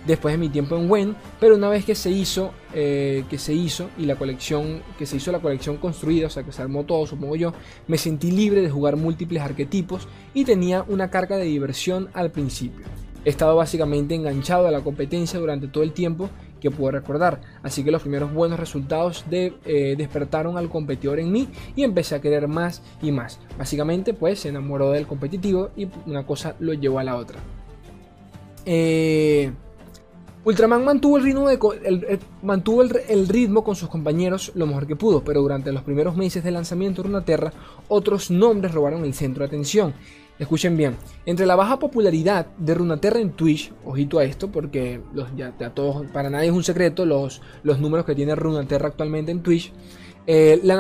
Después 0.08 0.34
de 0.34 0.38
mi 0.38 0.48
tiempo 0.48 0.76
en 0.76 0.90
Wen, 0.90 1.16
pero 1.38 1.54
una 1.54 1.68
vez 1.68 1.84
que 1.84 1.94
se 1.94 2.10
hizo, 2.10 2.52
eh, 2.74 3.24
que 3.30 3.38
se 3.38 3.54
hizo 3.54 3.90
y 3.96 4.06
la 4.06 4.16
colección, 4.16 4.82
que 4.98 5.06
se 5.06 5.16
hizo 5.16 5.30
la 5.30 5.40
colección 5.40 5.76
construida, 5.76 6.26
o 6.26 6.30
sea, 6.30 6.42
que 6.42 6.52
se 6.52 6.62
armó 6.62 6.84
todo, 6.84 7.06
supongo 7.06 7.36
yo, 7.36 7.52
me 7.86 7.98
sentí 7.98 8.32
libre 8.32 8.60
de 8.60 8.70
jugar 8.70 8.96
múltiples 8.96 9.42
arquetipos 9.42 10.08
y 10.34 10.44
tenía 10.44 10.84
una 10.88 11.10
carga 11.10 11.36
de 11.36 11.44
diversión 11.44 12.08
al 12.12 12.32
principio. 12.32 12.86
He 13.26 13.30
estado 13.30 13.56
básicamente 13.56 14.14
enganchado 14.14 14.68
a 14.68 14.70
la 14.70 14.82
competencia 14.82 15.40
durante 15.40 15.66
todo 15.66 15.82
el 15.82 15.92
tiempo 15.92 16.30
que 16.60 16.70
puedo 16.70 16.92
recordar, 16.92 17.40
así 17.64 17.82
que 17.82 17.90
los 17.90 18.02
primeros 18.02 18.32
buenos 18.32 18.60
resultados 18.60 19.24
de, 19.28 19.52
eh, 19.64 19.96
despertaron 19.98 20.56
al 20.56 20.68
competidor 20.68 21.18
en 21.18 21.32
mí 21.32 21.48
y 21.74 21.82
empecé 21.82 22.14
a 22.14 22.20
querer 22.20 22.46
más 22.46 22.82
y 23.02 23.10
más. 23.10 23.40
Básicamente 23.58 24.14
pues 24.14 24.38
se 24.38 24.50
enamoró 24.50 24.92
del 24.92 25.08
competitivo 25.08 25.70
y 25.76 25.88
una 26.06 26.24
cosa 26.24 26.54
lo 26.60 26.72
llevó 26.72 27.00
a 27.00 27.04
la 27.04 27.16
otra. 27.16 27.40
Eh, 28.64 29.50
Ultraman 30.44 30.84
mantuvo, 30.84 31.16
el 31.16 31.24
ritmo, 31.24 31.48
mantuvo 32.44 32.82
el, 32.82 33.26
ritmo 33.26 33.64
con 33.64 33.74
sus 33.74 33.88
compañeros 33.88 34.52
lo 34.54 34.68
mejor 34.68 34.86
que 34.86 34.94
pudo, 34.94 35.24
pero 35.24 35.42
durante 35.42 35.72
los 35.72 35.82
primeros 35.82 36.16
meses 36.16 36.44
de 36.44 36.52
lanzamiento 36.52 37.02
de 37.02 37.08
Runaterra, 37.08 37.52
otros 37.88 38.30
nombres 38.30 38.72
robaron 38.72 39.04
el 39.04 39.14
centro 39.14 39.42
de 39.42 39.48
atención. 39.48 39.94
Escuchen 40.38 40.76
bien, 40.76 40.96
entre 41.24 41.46
la 41.46 41.56
baja 41.56 41.78
popularidad 41.78 42.46
de 42.58 42.74
Runaterra 42.74 43.20
en 43.20 43.32
Twitch, 43.32 43.72
ojito 43.86 44.18
a 44.18 44.24
esto 44.24 44.52
porque 44.52 45.00
los, 45.14 45.34
ya, 45.34 45.52
todos, 45.72 46.06
para 46.10 46.28
nadie 46.28 46.48
es 46.48 46.54
un 46.54 46.62
secreto 46.62 47.06
los, 47.06 47.40
los 47.62 47.80
números 47.80 48.04
que 48.04 48.14
tiene 48.14 48.34
Runaterra 48.34 48.88
actualmente 48.88 49.32
en 49.32 49.42
Twitch, 49.42 49.72
eh, 50.26 50.60
la, 50.62 50.76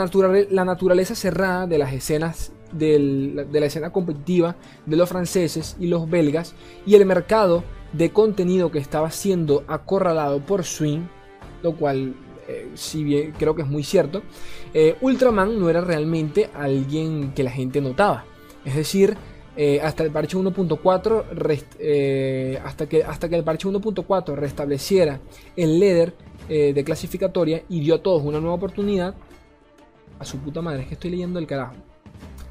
la, 0.50 0.64
naturaleza 0.64 1.14
cerrada 1.14 1.66
de 1.66 1.78
las 1.78 1.92
escenas 1.94 2.52
de 2.72 3.46
la 3.52 3.66
escena 3.66 3.92
competitiva 3.92 4.56
de 4.84 4.96
los 4.96 5.08
franceses 5.08 5.76
y 5.78 5.86
los 5.86 6.10
belgas 6.10 6.54
y 6.84 6.96
el 6.96 7.06
mercado 7.06 7.64
de 7.92 8.10
contenido 8.10 8.70
que 8.70 8.78
estaba 8.78 9.10
siendo 9.10 9.64
acorralado 9.68 10.40
por 10.40 10.64
Swing, 10.64 11.06
lo 11.62 11.76
cual 11.76 12.14
eh, 12.48 12.68
si 12.74 13.04
bien 13.04 13.32
creo 13.38 13.54
que 13.54 13.62
es 13.62 13.68
muy 13.68 13.82
cierto, 13.82 14.22
eh, 14.74 14.96
Ultraman 15.00 15.58
no 15.58 15.70
era 15.70 15.80
realmente 15.80 16.50
alguien 16.54 17.32
que 17.32 17.42
la 17.42 17.50
gente 17.50 17.80
notaba. 17.80 18.24
Es 18.64 18.74
decir, 18.74 19.16
eh, 19.56 19.80
hasta 19.82 20.02
el 20.02 20.10
parche 20.10 20.36
1.4 20.36 21.24
eh, 21.78 22.60
hasta, 22.64 22.86
que, 22.86 23.02
hasta 23.02 23.28
que 23.28 23.36
el 23.36 23.44
parche 23.44 23.68
1.4 23.68 24.34
restableciera 24.34 25.20
el 25.56 25.80
leader 25.80 26.14
eh, 26.48 26.72
de 26.74 26.84
clasificatoria 26.84 27.62
y 27.68 27.80
dio 27.80 27.96
a 27.96 28.02
todos 28.02 28.22
una 28.22 28.38
nueva 28.38 28.56
oportunidad 28.56 29.14
a 30.18 30.24
su 30.24 30.38
puta 30.38 30.62
madre, 30.62 30.82
es 30.82 30.88
que 30.88 30.94
estoy 30.94 31.10
leyendo 31.10 31.38
el 31.38 31.46
carajo. 31.46 31.74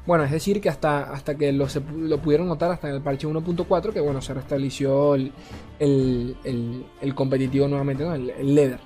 Bueno, 0.06 0.22
es 0.22 0.30
decir, 0.30 0.60
que 0.60 0.68
hasta, 0.68 1.12
hasta 1.12 1.36
que 1.36 1.52
lo, 1.52 1.66
lo 1.96 2.18
pudieron 2.18 2.46
notar 2.46 2.70
hasta 2.70 2.88
en 2.88 2.94
el 2.94 3.02
parche 3.02 3.26
1.4, 3.26 3.92
que 3.92 4.00
bueno, 4.00 4.20
se 4.20 4.34
restableció 4.34 5.16
el, 5.16 5.32
el, 5.80 7.14
competitivo 7.14 7.66
nuevamente, 7.66 8.04
el, 8.04 8.54
leader. 8.54 8.78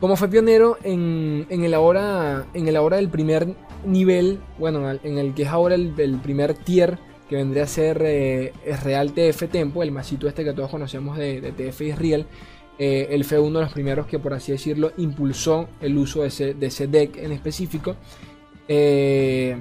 Como 0.00 0.16
fue 0.16 0.28
pionero 0.28 0.76
en, 0.82 1.46
en, 1.50 1.64
el 1.64 1.72
ahora, 1.74 2.46
en 2.52 2.66
el 2.66 2.76
ahora 2.76 2.96
del 2.96 3.08
primer 3.08 3.54
nivel, 3.84 4.40
bueno, 4.58 4.90
en 4.90 5.18
el 5.18 5.34
que 5.34 5.42
es 5.42 5.48
ahora 5.48 5.76
el, 5.76 5.92
primer 6.22 6.54
tier 6.54 6.98
que 7.30 7.36
vendría 7.36 7.62
a 7.62 7.68
ser 7.68 8.02
eh, 8.04 8.52
Real 8.82 9.12
TF 9.12 9.48
Tempo, 9.48 9.84
el 9.84 9.92
masito 9.92 10.26
este 10.26 10.42
que 10.42 10.52
todos 10.52 10.68
conocemos 10.68 11.16
de, 11.16 11.52
TF 11.52 11.82
Israel. 11.82 12.26
Eh, 12.76 13.06
él 13.12 13.24
fue 13.24 13.38
uno 13.38 13.60
de 13.60 13.66
los 13.66 13.72
primeros 13.72 14.08
que, 14.08 14.18
por 14.18 14.34
así 14.34 14.50
decirlo, 14.50 14.90
impulsó 14.96 15.68
el 15.80 15.96
uso 15.96 16.22
de 16.22 16.26
ese, 16.26 16.86
deck 16.88 17.18
en 17.18 17.30
específico. 17.30 17.94
Eh, 18.66 19.56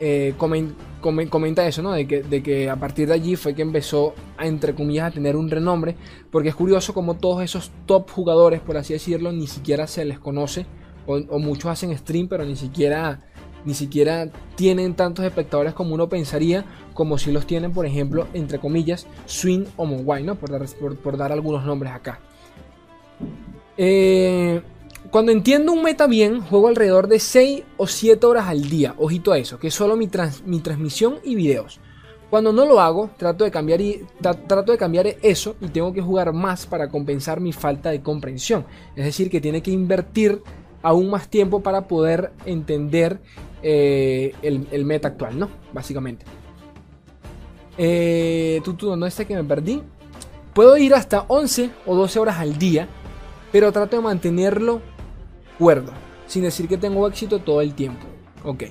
eh, 0.00 0.34
comenta 0.38 1.68
eso, 1.68 1.82
¿no? 1.82 1.92
De 1.92 2.06
que, 2.06 2.70
a 2.70 2.76
partir 2.76 3.08
de 3.08 3.14
allí 3.14 3.36
fue 3.36 3.54
que 3.54 3.60
empezó 3.60 4.14
a, 4.38 4.46
entre 4.46 4.74
comillas, 4.74 5.08
a 5.08 5.10
tener 5.10 5.36
un 5.36 5.50
renombre. 5.50 5.96
Porque 6.30 6.48
es 6.48 6.54
curioso 6.54 6.94
como 6.94 7.18
todos 7.18 7.42
esos 7.42 7.70
top 7.84 8.10
jugadores, 8.10 8.62
por 8.62 8.78
así 8.78 8.94
decirlo, 8.94 9.32
ni 9.32 9.46
siquiera 9.46 9.86
se 9.86 10.06
les 10.06 10.18
conoce. 10.18 10.64
O 11.04 11.38
muchos 11.38 11.70
hacen 11.70 11.96
stream, 11.96 12.26
pero 12.26 12.46
ni 12.46 12.56
siquiera 12.56 13.20
ni 13.68 13.74
siquiera 13.74 14.30
tienen 14.54 14.94
tantos 14.94 15.26
espectadores 15.26 15.74
como 15.74 15.94
uno 15.94 16.08
pensaría, 16.08 16.64
como 16.94 17.18
si 17.18 17.30
los 17.30 17.46
tienen, 17.46 17.70
por 17.70 17.84
ejemplo, 17.84 18.26
entre 18.32 18.58
comillas, 18.58 19.06
Swing 19.26 19.66
o 19.76 19.84
Monguay, 19.84 20.24
¿no? 20.24 20.36
Por 20.36 21.18
dar, 21.18 21.32
algunos 21.32 21.66
nombres 21.66 21.92
acá. 21.92 22.18
Eh, 23.76 24.62
cuando 25.10 25.32
entiendo 25.32 25.72
un 25.72 25.82
meta 25.82 26.06
bien, 26.06 26.40
juego 26.40 26.68
alrededor 26.68 27.08
de 27.08 27.18
6 27.18 27.64
o 27.76 27.86
7 27.86 28.24
horas 28.24 28.46
al 28.46 28.70
día. 28.70 28.94
Ojito 28.96 29.32
a 29.32 29.38
eso, 29.38 29.58
que 29.58 29.66
es 29.66 29.74
solo 29.74 29.96
mi, 29.96 30.08
mi 30.46 30.60
transmisión 30.60 31.18
y 31.22 31.34
videos. 31.34 31.78
Cuando 32.30 32.54
no 32.54 32.64
lo 32.64 32.80
hago, 32.80 33.10
trato 33.18 33.44
de, 33.44 33.50
cambiar 33.50 33.80
trato 34.22 34.72
de 34.72 34.78
cambiar 34.78 35.08
eso 35.20 35.56
y 35.60 35.68
tengo 35.68 35.92
que 35.92 36.00
jugar 36.00 36.32
más 36.32 36.64
para 36.64 36.88
compensar 36.88 37.38
mi 37.42 37.52
falta 37.52 37.90
de 37.90 38.00
comprensión. 38.00 38.64
Es 38.96 39.04
decir, 39.04 39.28
que 39.28 39.42
tiene 39.42 39.60
que 39.60 39.72
invertir 39.72 40.40
aún 40.82 41.10
más 41.10 41.28
tiempo 41.28 41.60
para 41.60 41.88
poder 41.88 42.32
entender 42.44 43.20
eh, 43.62 44.34
el, 44.42 44.84
meta 44.84 45.08
actual, 45.08 45.38
¿no? 45.38 45.48
Básicamente. 45.72 46.24
Eh, 47.76 48.60
tú, 48.64 48.74
tú, 48.74 48.86
¿dónde 48.86 49.08
está 49.08 49.24
que 49.24 49.34
me 49.34 49.44
perdí? 49.44 49.82
Puedo 50.54 50.76
ir 50.76 50.94
hasta 50.94 51.24
11 51.28 51.70
o 51.86 51.94
12 51.94 52.18
horas 52.18 52.38
al 52.38 52.58
día, 52.58 52.88
pero 53.52 53.70
trato 53.70 53.96
de 53.96 54.02
mantenerlo 54.02 54.80
cuerdo, 55.58 55.92
sin 56.26 56.42
decir 56.42 56.68
que 56.68 56.76
tengo 56.76 57.06
éxito 57.06 57.40
todo 57.40 57.60
el 57.60 57.74
tiempo. 57.74 58.06
Ok. 58.44 58.64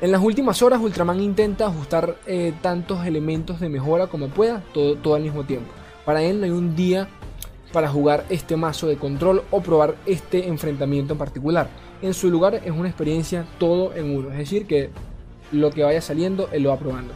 En 0.00 0.12
las 0.12 0.22
últimas 0.22 0.62
horas, 0.62 0.80
Ultraman 0.80 1.20
intenta 1.20 1.66
ajustar 1.66 2.16
eh, 2.26 2.54
tantos 2.62 3.04
elementos 3.04 3.60
de 3.60 3.68
mejora 3.68 4.06
como 4.06 4.28
pueda, 4.28 4.62
todo, 4.72 4.96
todo 4.96 5.14
al 5.14 5.22
mismo 5.22 5.44
tiempo. 5.44 5.70
Para 6.06 6.22
él 6.22 6.40
no 6.40 6.46
hay 6.46 6.52
un 6.52 6.74
día 6.74 7.08
para 7.72 7.88
jugar 7.88 8.24
este 8.30 8.56
mazo 8.56 8.86
de 8.86 8.96
control 8.96 9.42
o 9.50 9.60
probar 9.60 9.94
este 10.06 10.48
enfrentamiento 10.48 11.12
en 11.12 11.18
particular. 11.18 11.68
En 12.02 12.14
su 12.14 12.30
lugar 12.30 12.60
es 12.64 12.70
una 12.70 12.88
experiencia 12.88 13.46
todo 13.58 13.94
en 13.94 14.16
uno, 14.16 14.30
es 14.30 14.38
decir, 14.38 14.66
que 14.66 14.90
lo 15.52 15.70
que 15.70 15.82
vaya 15.82 16.00
saliendo 16.00 16.48
él 16.52 16.62
lo 16.62 16.70
va 16.70 16.78
probando. 16.78 17.12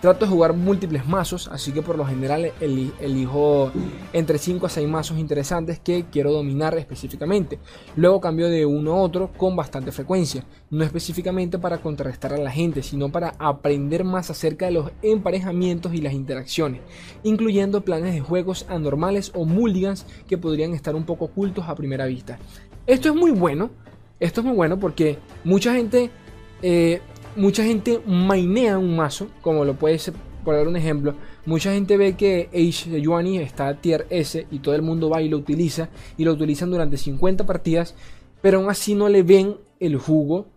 Trato 0.00 0.26
de 0.26 0.30
jugar 0.30 0.52
múltiples 0.52 1.04
mazos, 1.08 1.48
así 1.48 1.72
que 1.72 1.82
por 1.82 1.98
lo 1.98 2.06
general 2.06 2.52
elijo 2.60 3.72
entre 4.12 4.38
5 4.38 4.66
a 4.66 4.68
6 4.68 4.88
mazos 4.88 5.18
interesantes 5.18 5.80
que 5.80 6.04
quiero 6.04 6.30
dominar 6.30 6.78
específicamente. 6.78 7.58
Luego 7.96 8.20
cambio 8.20 8.48
de 8.48 8.64
uno 8.64 8.92
a 8.92 9.02
otro 9.02 9.32
con 9.36 9.56
bastante 9.56 9.90
frecuencia, 9.90 10.44
no 10.70 10.84
específicamente 10.84 11.58
para 11.58 11.78
contrarrestar 11.78 12.32
a 12.32 12.38
la 12.38 12.52
gente, 12.52 12.84
sino 12.84 13.10
para 13.10 13.34
aprender 13.40 14.04
más 14.04 14.30
acerca 14.30 14.66
de 14.66 14.72
los 14.72 14.92
emparejamientos 15.02 15.92
y 15.92 16.00
las 16.00 16.12
interacciones, 16.12 16.80
incluyendo 17.24 17.80
planes 17.80 18.14
de 18.14 18.20
juegos 18.20 18.66
anormales 18.68 19.32
o 19.34 19.46
mulligans 19.46 20.06
que 20.28 20.38
podrían 20.38 20.74
estar 20.74 20.94
un 20.94 21.06
poco 21.06 21.24
ocultos 21.24 21.68
a 21.68 21.74
primera 21.74 22.06
vista. 22.06 22.38
Esto 22.86 23.08
es 23.08 23.16
muy 23.16 23.32
bueno, 23.32 23.70
esto 24.20 24.42
es 24.42 24.46
muy 24.46 24.54
bueno 24.54 24.78
porque 24.78 25.18
mucha 25.42 25.74
gente 25.74 26.12
eh, 26.62 27.00
mucha 27.38 27.64
gente 27.64 28.00
mainea 28.06 28.78
un 28.78 28.96
mazo, 28.96 29.28
como 29.40 29.64
lo 29.64 29.74
puede 29.74 29.98
ser, 29.98 30.14
por 30.44 30.54
dar 30.54 30.68
un 30.68 30.76
ejemplo, 30.76 31.14
Mucha 31.48 31.72
gente 31.72 31.96
ve 31.96 32.14
que 32.14 32.50
Age 32.52 33.00
Yuani 33.00 33.38
está 33.38 33.72
tier 33.72 34.06
S 34.10 34.46
y 34.50 34.58
todo 34.58 34.74
el 34.74 34.82
mundo 34.82 35.08
va 35.08 35.22
y 35.22 35.30
lo 35.30 35.38
utiliza 35.38 35.88
y 36.18 36.26
lo 36.26 36.32
utilizan 36.32 36.70
durante 36.70 36.98
50 36.98 37.46
partidas, 37.46 37.94
pero 38.42 38.58
aún 38.58 38.68
así 38.68 38.94
no 38.94 39.08
le 39.08 39.22
ven 39.22 39.56
el 39.80 39.96
jugo. 39.96 40.48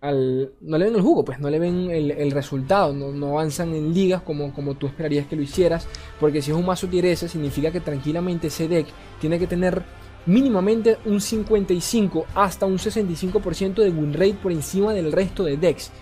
Al, 0.00 0.54
no 0.60 0.76
le 0.76 0.86
ven 0.86 0.96
el 0.96 1.02
jugo, 1.02 1.24
pues 1.24 1.38
no 1.38 1.48
le 1.50 1.60
ven 1.60 1.88
el, 1.88 2.32
resultado, 2.32 2.92
no, 2.92 3.28
avanzan 3.28 3.72
en 3.76 3.94
ligas 3.94 4.22
como, 4.22 4.52
como 4.52 4.74
tú 4.74 4.88
esperarías 4.88 5.28
que 5.28 5.36
lo 5.36 5.42
hicieras, 5.42 5.86
porque 6.18 6.42
si 6.42 6.50
es 6.50 6.56
un 6.56 6.66
mazo 6.66 6.88
tier 6.88 7.06
S 7.06 7.28
significa 7.28 7.70
que 7.70 7.78
tranquilamente 7.78 8.48
ese 8.48 8.66
deck 8.66 8.88
tiene 9.20 9.38
que 9.38 9.46
tener 9.46 9.84
mínimamente 10.26 10.96
un 11.04 11.20
55 11.20 12.26
hasta 12.34 12.66
un 12.66 12.78
65% 12.78 13.74
de 13.74 13.90
win 13.90 14.14
rate 14.14 14.36
por 14.42 14.50
encima 14.50 14.92
del 14.94 15.12
resto 15.12 15.44
de 15.44 15.56
decks. 15.56 15.92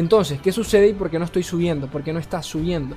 Entonces, 0.00 0.40
¿qué 0.40 0.50
sucede 0.50 0.88
y 0.88 0.92
por 0.94 1.10
qué 1.10 1.18
no 1.18 1.26
estoy 1.26 1.42
subiendo? 1.42 1.86
¿Por 1.86 2.02
qué 2.02 2.14
no 2.14 2.18
está 2.18 2.42
subiendo? 2.42 2.96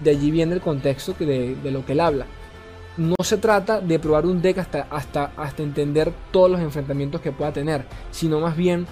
De 0.00 0.10
allí 0.10 0.32
viene 0.32 0.54
el 0.54 0.60
contexto 0.60 1.14
de, 1.16 1.56
lo 1.62 1.86
que 1.86 1.92
él 1.92 2.00
habla. 2.00 2.26
No 2.96 3.14
se 3.22 3.36
trata 3.36 3.80
de 3.80 4.00
probar 4.00 4.26
un 4.26 4.42
deck 4.42 4.58
hasta, 4.58 4.88
hasta, 4.90 5.26
hasta 5.36 5.62
entender 5.62 6.12
todos 6.32 6.50
los 6.50 6.60
enfrentamientos 6.60 7.20
que 7.20 7.30
pueda 7.30 7.52
tener, 7.52 7.84
sino 8.10 8.40
más 8.40 8.56
bien 8.56 8.88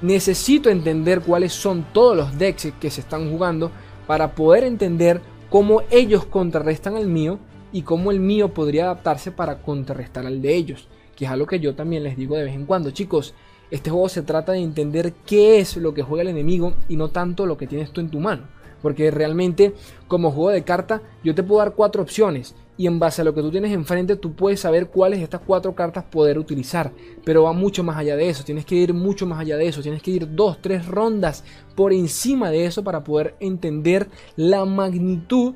necesito 0.00 0.70
entender 0.70 1.20
cuáles 1.20 1.52
son 1.52 1.86
todos 1.92 2.16
los 2.16 2.36
decks 2.36 2.72
que 2.80 2.90
se 2.90 3.00
están 3.00 3.30
jugando 3.30 3.70
para 4.08 4.34
poder 4.34 4.64
entender 4.64 5.20
cómo 5.50 5.82
ellos 5.88 6.24
contrarrestan 6.24 6.96
al 6.96 7.06
mío 7.06 7.38
y 7.72 7.82
cómo 7.82 8.10
el 8.10 8.18
mío 8.18 8.52
podría 8.52 8.86
adaptarse 8.86 9.30
para 9.30 9.62
contrarrestar 9.62 10.26
al 10.26 10.42
de 10.42 10.52
ellos, 10.52 10.88
que 11.14 11.26
es 11.26 11.30
algo 11.30 11.46
que 11.46 11.60
yo 11.60 11.76
también 11.76 12.02
les 12.02 12.16
digo 12.16 12.34
de 12.36 12.42
vez 12.42 12.54
en 12.56 12.66
cuando, 12.66 12.90
chicos. 12.90 13.34
Este 13.72 13.88
juego 13.88 14.10
se 14.10 14.20
trata 14.20 14.52
de 14.52 14.58
entender 14.58 15.14
qué 15.24 15.58
es 15.58 15.78
lo 15.78 15.94
que 15.94 16.02
juega 16.02 16.20
el 16.20 16.28
enemigo 16.28 16.74
y 16.90 16.96
no 16.96 17.08
tanto 17.08 17.46
lo 17.46 17.56
que 17.56 17.66
tienes 17.66 17.90
tú 17.90 18.02
en 18.02 18.10
tu 18.10 18.20
mano. 18.20 18.42
Porque 18.82 19.10
realmente, 19.10 19.72
como 20.08 20.30
juego 20.30 20.50
de 20.50 20.62
carta, 20.62 21.00
yo 21.24 21.34
te 21.34 21.42
puedo 21.42 21.60
dar 21.60 21.72
cuatro 21.72 22.02
opciones. 22.02 22.54
Y 22.76 22.86
en 22.86 22.98
base 22.98 23.22
a 23.22 23.24
lo 23.24 23.32
que 23.32 23.40
tú 23.40 23.50
tienes 23.50 23.72
enfrente, 23.72 24.16
tú 24.16 24.34
puedes 24.34 24.60
saber 24.60 24.88
cuáles 24.88 25.20
de 25.20 25.24
estas 25.24 25.40
cuatro 25.40 25.74
cartas 25.74 26.04
poder 26.04 26.38
utilizar. 26.38 26.92
Pero 27.24 27.44
va 27.44 27.54
mucho 27.54 27.82
más 27.82 27.96
allá 27.96 28.14
de 28.14 28.28
eso. 28.28 28.44
Tienes 28.44 28.66
que 28.66 28.74
ir 28.74 28.92
mucho 28.92 29.24
más 29.24 29.38
allá 29.40 29.56
de 29.56 29.66
eso. 29.66 29.80
Tienes 29.80 30.02
que 30.02 30.10
ir 30.10 30.34
dos, 30.34 30.60
tres 30.60 30.86
rondas 30.86 31.42
por 31.74 31.94
encima 31.94 32.50
de 32.50 32.66
eso 32.66 32.84
para 32.84 33.02
poder 33.02 33.36
entender 33.40 34.10
la 34.36 34.66
magnitud 34.66 35.54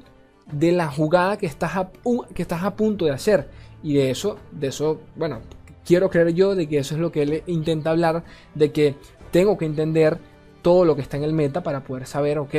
de 0.51 0.73
la 0.73 0.89
jugada 0.89 1.37
que 1.37 1.45
estás 1.45 1.77
a, 1.77 1.91
que 2.33 2.41
estás 2.41 2.63
a 2.63 2.77
punto 2.77 3.05
de 3.05 3.11
hacer. 3.11 3.51
Y 3.83 3.93
de 3.93 4.11
eso, 4.11 4.39
de 4.53 4.69
eso, 4.69 5.03
bueno, 5.17 5.41
quiero 5.87 6.11
creer 6.11 6.35
yo 6.35 6.55
de 6.55 6.69
que 6.69 6.79
eso 6.79 6.95
es 6.95 7.01
lo 7.01 7.13
que 7.13 7.23
él 7.23 7.43
intenta 7.47 7.91
hablar, 7.91 8.25
de 8.55 8.73
que 8.73 8.97
tengo 9.31 9.57
que 9.57 9.65
entender 9.65 10.19
todo 10.63 10.85
lo 10.85 10.97
que 10.97 11.03
está 11.03 11.17
en 11.17 11.25
el 11.25 11.33
meta 11.33 11.63
para 11.63 11.85
poder 11.85 12.07
saber, 12.07 12.39
ok, 12.39 12.55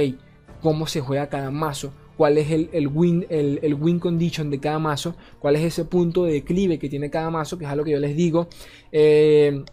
cómo 0.61 0.87
se 0.87 1.01
juega 1.01 1.27
cada 1.27 1.51
mazo, 1.51 1.91
cuál 2.15 2.37
es 2.37 2.49
el, 2.49 2.87
win, 2.87 3.25
el, 3.29 3.73
win 3.75 3.99
condition 3.99 4.49
de 4.49 4.59
cada 4.59 4.79
mazo, 4.79 5.15
cuál 5.39 5.55
es 5.57 5.63
ese 5.63 5.85
punto 5.85 6.23
de 6.23 6.33
declive 6.33 6.79
que 6.79 6.89
tiene 6.89 7.09
cada 7.09 7.29
mazo, 7.29 7.57
que 7.57 7.65
es 7.65 7.71
algo 7.71 7.83
que 7.83 7.91
yo 7.91 7.99
les 7.99 8.15
digo. 8.15 8.47
Eh, 8.91 9.63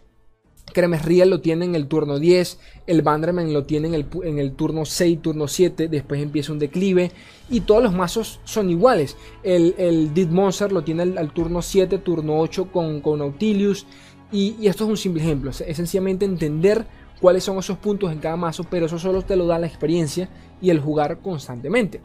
Cremes 0.73 1.05
Real 1.05 1.29
lo 1.29 1.41
tiene 1.41 1.65
en 1.65 1.75
el 1.75 1.87
turno 1.87 2.19
10, 2.19 2.59
el 2.87 3.01
Banderman 3.01 3.53
lo 3.53 3.63
tiene 3.63 3.87
en 3.87 3.93
el, 3.93 4.05
en 4.23 4.39
el, 4.39 4.53
turno 4.53 4.85
6, 4.85 5.21
turno 5.21 5.47
7, 5.47 5.87
después 5.87 6.21
empieza 6.21 6.51
un 6.51 6.59
declive 6.59 7.11
y 7.49 7.61
todos 7.61 7.83
los 7.83 7.93
mazos 7.93 8.39
son 8.43 8.69
iguales. 8.69 9.15
El, 9.43 10.13
Dead 10.13 10.27
Monster 10.27 10.71
lo 10.71 10.83
tiene 10.83 11.03
al, 11.03 11.31
turno 11.31 11.61
7, 11.61 11.99
turno 11.99 12.39
8 12.39 12.71
con, 12.71 13.01
con 13.01 13.19
Nautilius 13.19 13.85
y, 14.31 14.67
esto 14.67 14.83
es 14.83 14.89
un 14.89 14.97
simple 14.97 15.21
ejemplo, 15.21 15.51
es, 15.51 15.57
sencillamente 15.57 16.25
entender 16.25 16.85
cuáles 17.21 17.43
son 17.43 17.57
esos 17.57 17.77
puntos 17.77 18.11
en 18.11 18.19
cada 18.19 18.35
mazo, 18.35 18.65
pero 18.69 18.87
eso 18.87 18.99
solo 18.99 19.21
te 19.21 19.35
lo 19.35 19.47
da 19.47 19.57
la 19.59 19.67
experiencia 19.67 20.29
y 20.61 20.71
el 20.71 20.79
jugar 20.79 21.19
constantemente. 21.19 22.01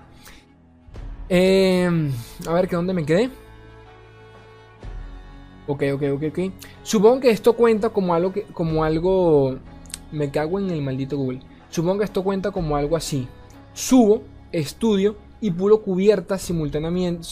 Eh, 1.28 1.88
a 2.46 2.52
ver, 2.52 2.68
¿qué 2.68 2.76
dónde 2.76 2.92
me 2.92 3.04
quedé? 3.04 3.30
Ok, 5.70 5.84
ok, 5.94 6.02
ok, 6.14 6.22
ok. 6.30 6.38
Supongo 6.82 7.20
que 7.20 7.30
esto 7.30 7.52
cuenta 7.52 7.90
como 7.90 8.12
algo 8.12 8.32
que, 8.32 8.42
como 8.42 8.82
algo. 8.82 9.56
Me 10.10 10.32
cago 10.32 10.58
en 10.58 10.68
el 10.68 10.82
maldito 10.82 11.16
Google. 11.16 11.42
Supongo 11.68 11.98
que 11.98 12.06
esto 12.06 12.24
cuenta 12.24 12.50
como 12.50 12.74
algo 12.74 12.96
así. 12.96 13.28
Subo, 13.72 14.24
estudio 14.50 15.14
y 15.40 15.52
pulo 15.52 15.80
cubiertas 15.82 16.42
simultáneamente, 16.42 17.22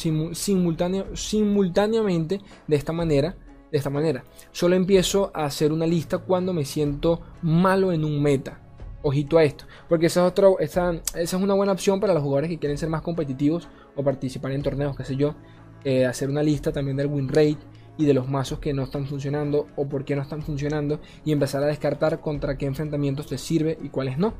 simultáneamente 1.15 2.41
de 2.69 2.77
esta 2.77 2.93
manera. 2.93 3.35
De 3.73 3.79
esta 3.79 3.91
manera. 3.91 4.23
Solo 4.53 4.77
empiezo 4.77 5.33
a 5.35 5.45
hacer 5.45 5.73
una 5.73 5.85
lista 5.85 6.19
cuando 6.19 6.53
me 6.53 6.65
siento 6.65 7.21
malo 7.43 7.91
en 7.91 8.05
un 8.05 8.23
meta. 8.23 8.61
Ojito 9.03 9.39
a 9.39 9.43
esto. 9.43 9.65
Porque 9.89 10.07
esa 10.07 10.25
es, 10.25 10.31
otra, 10.31 10.47
esa, 10.61 10.93
esa 10.93 11.37
es 11.37 11.43
una 11.43 11.55
buena 11.55 11.73
opción 11.73 11.99
para 11.99 12.15
los 12.15 12.23
jugadores 12.23 12.51
que 12.51 12.59
quieren 12.59 12.79
ser 12.79 12.89
más 12.89 13.03
competitivos 13.03 13.69
o 13.97 14.05
participar 14.05 14.53
en 14.53 14.62
torneos, 14.62 14.97
qué 14.97 15.05
sé 15.05 15.17
yo. 15.17 15.35
Eh, 15.83 16.07
hacer 16.07 16.31
una 16.31 16.45
lista 16.45 16.71
también 16.71 16.97
del 16.97 17.09
win 17.09 17.29
rate 17.29 17.59
y 17.99 18.07
de 18.07 18.15
los 18.15 18.29
mazos 18.29 18.61
que 18.61 18.73
no 18.73 18.85
están 18.85 19.07
funcionando 19.07 19.67
o 19.77 19.89
por 19.89 20.05
qué 20.05 20.17
no 20.17 20.23
están 20.23 20.43
funcionando 20.43 21.01
y 21.25 21.33
empezar 21.33 21.63
a 21.63 21.67
descartar 21.67 22.21
contra 22.21 22.57
qué 22.57 22.67
enfrentamientos 22.67 23.27
te 23.27 23.37
sirve 23.37 23.79
y 23.83 23.91
cuáles 23.91 24.17
no. 24.17 24.35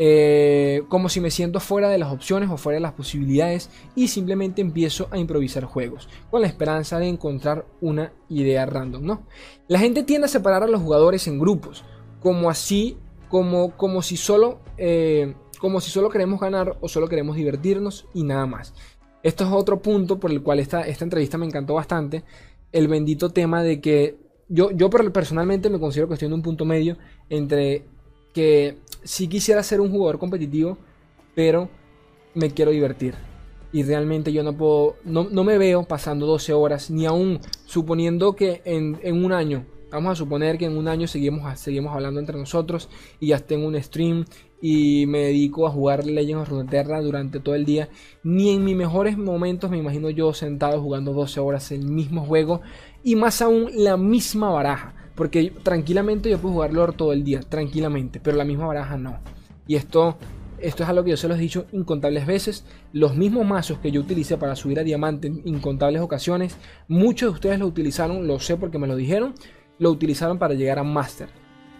Eh, 0.00 0.84
como 0.88 1.08
si 1.08 1.20
me 1.20 1.32
siento 1.32 1.58
fuera 1.58 1.88
de 1.88 1.98
las 1.98 2.12
opciones 2.12 2.48
o 2.50 2.56
fuera 2.56 2.76
de 2.76 2.80
las 2.80 2.92
posibilidades 2.92 3.68
y 3.96 4.06
simplemente 4.06 4.60
empiezo 4.60 5.08
a 5.10 5.18
improvisar 5.18 5.64
juegos 5.64 6.08
con 6.30 6.40
la 6.40 6.46
esperanza 6.46 7.00
de 7.00 7.08
encontrar 7.08 7.66
una 7.80 8.12
idea 8.28 8.64
random, 8.64 9.04
¿no? 9.04 9.26
La 9.66 9.80
gente 9.80 10.04
tiende 10.04 10.26
a 10.26 10.28
separar 10.28 10.62
a 10.62 10.68
los 10.68 10.80
jugadores 10.80 11.26
en 11.26 11.40
grupos, 11.40 11.84
como 12.20 12.48
así, 12.48 12.96
como, 13.28 13.76
como 13.76 14.00
si 14.02 14.16
solo, 14.16 14.60
eh, 14.76 15.34
como 15.58 15.80
si 15.80 15.90
solo 15.90 16.10
queremos 16.10 16.38
ganar 16.38 16.78
o 16.80 16.88
solo 16.88 17.08
queremos 17.08 17.34
divertirnos 17.34 18.06
y 18.14 18.22
nada 18.22 18.46
más. 18.46 18.74
Esto 19.24 19.44
es 19.44 19.50
otro 19.50 19.82
punto 19.82 20.20
por 20.20 20.30
el 20.30 20.44
cual 20.44 20.60
esta, 20.60 20.82
esta 20.82 21.04
entrevista 21.04 21.38
me 21.38 21.46
encantó 21.46 21.74
bastante, 21.74 22.22
el 22.72 22.88
bendito 22.88 23.30
tema 23.30 23.62
de 23.62 23.80
que 23.80 24.16
yo, 24.48 24.70
yo 24.70 24.88
personalmente 24.90 25.70
me 25.70 25.78
considero 25.78 26.12
estoy 26.12 26.26
en 26.26 26.34
un 26.34 26.42
punto 26.42 26.64
medio 26.64 26.96
entre 27.28 27.84
que 28.32 28.78
sí 29.04 29.28
quisiera 29.28 29.62
ser 29.62 29.80
un 29.80 29.90
jugador 29.90 30.18
competitivo, 30.18 30.78
pero 31.34 31.68
me 32.34 32.50
quiero 32.50 32.70
divertir. 32.70 33.14
Y 33.72 33.82
realmente 33.82 34.32
yo 34.32 34.42
no 34.42 34.56
puedo, 34.56 34.96
no, 35.04 35.28
no 35.30 35.44
me 35.44 35.58
veo 35.58 35.84
pasando 35.84 36.26
12 36.26 36.54
horas, 36.54 36.90
ni 36.90 37.04
aún 37.04 37.40
suponiendo 37.66 38.34
que 38.34 38.62
en, 38.64 38.98
en, 39.02 39.22
un 39.22 39.32
año, 39.32 39.66
vamos 39.90 40.12
a 40.12 40.14
suponer 40.14 40.56
que 40.56 40.64
en 40.64 40.76
un 40.76 40.88
año 40.88 41.06
seguimos, 41.06 41.58
seguimos 41.60 41.94
hablando 41.94 42.20
entre 42.20 42.38
nosotros 42.38 42.88
y 43.20 43.28
ya 43.28 43.38
tengo 43.40 43.66
un 43.66 43.82
stream 43.82 44.24
y 44.60 45.06
me 45.06 45.18
dedico 45.20 45.66
a 45.66 45.70
jugar 45.70 46.04
Legends 46.04 46.42
of 46.42 46.48
Runeterra 46.48 47.00
durante 47.00 47.40
todo 47.40 47.54
el 47.54 47.64
día. 47.64 47.88
Ni 48.22 48.50
en 48.50 48.64
mis 48.64 48.76
mejores 48.76 49.16
momentos 49.16 49.70
me 49.70 49.78
imagino 49.78 50.10
yo 50.10 50.32
sentado 50.34 50.80
jugando 50.80 51.12
12 51.12 51.40
horas 51.40 51.70
el 51.72 51.84
mismo 51.84 52.24
juego 52.24 52.60
y 53.02 53.16
más 53.16 53.40
aún 53.42 53.70
la 53.74 53.96
misma 53.96 54.50
baraja. 54.50 54.94
Porque 55.14 55.52
tranquilamente 55.62 56.30
yo 56.30 56.38
puedo 56.38 56.54
jugar 56.54 56.72
lore 56.72 56.92
todo 56.92 57.12
el 57.12 57.24
día, 57.24 57.40
tranquilamente, 57.40 58.20
pero 58.20 58.36
la 58.36 58.44
misma 58.44 58.66
baraja 58.66 58.96
no. 58.96 59.18
Y 59.66 59.74
esto, 59.74 60.16
esto 60.60 60.84
es 60.84 60.88
algo 60.88 61.02
que 61.02 61.10
yo 61.10 61.16
se 61.16 61.26
lo 61.26 61.34
he 61.34 61.38
dicho 61.38 61.66
incontables 61.72 62.24
veces. 62.24 62.64
Los 62.92 63.16
mismos 63.16 63.44
mazos 63.44 63.78
que 63.78 63.90
yo 63.90 64.00
utilicé 64.00 64.36
para 64.36 64.54
subir 64.54 64.78
a 64.78 64.84
diamante 64.84 65.26
en 65.26 65.42
incontables 65.44 66.02
ocasiones, 66.02 66.56
muchos 66.86 67.30
de 67.30 67.34
ustedes 67.34 67.58
lo 67.58 67.66
utilizaron, 67.66 68.28
lo 68.28 68.38
sé 68.38 68.56
porque 68.56 68.78
me 68.78 68.86
lo 68.86 68.94
dijeron, 68.94 69.34
lo 69.80 69.90
utilizaron 69.90 70.38
para 70.38 70.54
llegar 70.54 70.78
a 70.78 70.84
Master 70.84 71.28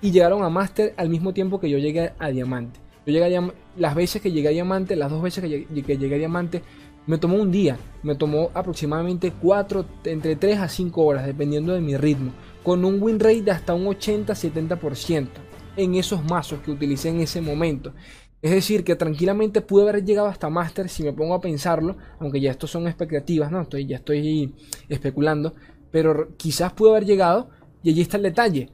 y 0.00 0.10
llegaron 0.10 0.42
a 0.42 0.48
Master 0.48 0.94
al 0.96 1.08
mismo 1.08 1.32
tiempo 1.32 1.58
que 1.60 1.70
yo 1.70 1.78
llegué 1.78 2.12
a 2.18 2.28
Diamante. 2.28 2.80
Yo 3.06 3.12
llegué 3.12 3.36
a 3.36 3.52
las 3.76 3.94
veces 3.94 4.20
que 4.20 4.30
llegué 4.30 4.48
a 4.48 4.52
Diamante, 4.52 4.94
las 4.94 5.10
dos 5.10 5.22
veces 5.22 5.42
que 5.42 5.48
llegué, 5.48 6.14
a 6.14 6.18
Diamante, 6.18 6.62
me 7.06 7.16
tomó 7.16 7.36
un 7.36 7.50
día, 7.50 7.78
me 8.02 8.14
tomó 8.14 8.50
aproximadamente 8.52 9.32
4, 9.32 9.84
entre 10.04 10.36
3 10.36 10.58
a 10.58 10.68
5 10.68 11.02
horas, 11.02 11.24
dependiendo 11.24 11.72
de 11.72 11.80
mi 11.80 11.96
ritmo, 11.96 12.32
con 12.62 12.84
un 12.84 13.02
win 13.02 13.18
rate 13.18 13.42
de 13.42 13.50
hasta 13.50 13.72
un 13.72 13.86
80-70% 13.86 15.28
en 15.76 15.94
esos 15.94 16.22
mazos 16.22 16.60
que 16.60 16.70
utilicé 16.70 17.08
en 17.08 17.20
ese 17.20 17.40
momento. 17.40 17.94
Es 18.42 18.50
decir, 18.50 18.84
que 18.84 18.94
tranquilamente 18.94 19.62
pude 19.62 19.88
haber 19.88 20.04
llegado 20.04 20.28
hasta 20.28 20.50
Master 20.50 20.88
si 20.90 21.02
me 21.02 21.14
pongo 21.14 21.34
a 21.34 21.40
pensarlo, 21.40 21.96
aunque 22.20 22.40
ya 22.40 22.50
esto 22.50 22.66
son 22.66 22.86
expectativas, 22.86 23.50
¿no? 23.50 23.62
Estoy, 23.62 23.86
ya 23.86 23.96
estoy 23.96 24.54
especulando, 24.88 25.54
pero 25.90 26.36
quizás 26.36 26.74
pude 26.74 26.90
haber 26.90 27.06
llegado 27.06 27.48
y 27.82 27.90
allí 27.90 28.02
está 28.02 28.18
el 28.18 28.24
detalle 28.24 28.70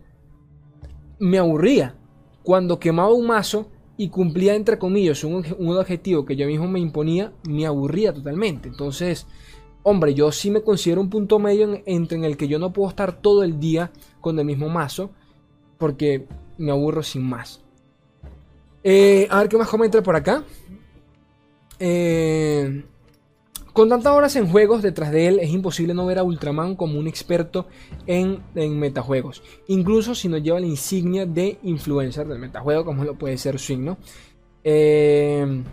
me 1.18 1.38
aburría. 1.38 1.96
Cuando 2.42 2.78
quemaba 2.78 3.12
un 3.12 3.26
mazo 3.26 3.70
y 3.96 4.08
cumplía 4.08 4.54
entre 4.54 4.78
comillas 4.78 5.24
un, 5.24 5.44
objetivo 5.76 6.24
que 6.24 6.36
yo 6.36 6.46
mismo 6.46 6.68
me 6.68 6.80
imponía, 6.80 7.32
me 7.48 7.66
aburría 7.66 8.12
totalmente. 8.12 8.68
Entonces, 8.68 9.26
hombre, 9.82 10.14
yo 10.14 10.32
sí 10.32 10.50
me 10.50 10.62
considero 10.62 11.00
un 11.00 11.10
punto 11.10 11.38
medio 11.38 11.82
entre 11.86 12.18
en 12.18 12.24
el 12.24 12.36
que 12.36 12.48
yo 12.48 12.58
no 12.58 12.72
puedo 12.72 12.88
estar 12.88 13.20
todo 13.20 13.42
el 13.44 13.60
día 13.60 13.92
con 14.20 14.38
el 14.38 14.44
mismo 14.44 14.68
mazo 14.68 15.10
porque 15.78 16.26
me 16.58 16.70
aburro 16.70 17.02
sin 17.02 17.22
más. 17.22 17.62
Eh, 18.82 19.26
a 19.30 19.38
ver 19.38 19.48
qué 19.48 19.56
más 19.56 19.68
comenta 19.68 20.02
por 20.02 20.16
acá. 20.16 20.44
Eh, 21.78 22.84
con 23.74 23.88
tantas 23.88 24.12
horas 24.12 24.36
en 24.36 24.48
juegos 24.48 24.82
detrás 24.82 25.10
de 25.10 25.26
él, 25.26 25.40
es 25.40 25.50
imposible 25.50 25.94
no 25.94 26.06
ver 26.06 26.20
a 26.20 26.22
Ultraman 26.22 26.76
como 26.76 26.96
un 26.96 27.08
experto 27.08 27.66
en, 28.06 28.40
metajuegos. 28.54 29.42
Incluso 29.66 30.14
si 30.14 30.28
no 30.28 30.38
lleva 30.38 30.60
la 30.60 30.66
insignia 30.66 31.26
de 31.26 31.58
influencer 31.64 32.28
del 32.28 32.38
metajuego, 32.38 32.84
como 32.84 33.02
lo 33.02 33.16
puede 33.16 33.36
ser 33.36 33.58
Swing, 33.58 33.80
¿no? 33.80 33.98
Eh, 34.62 35.64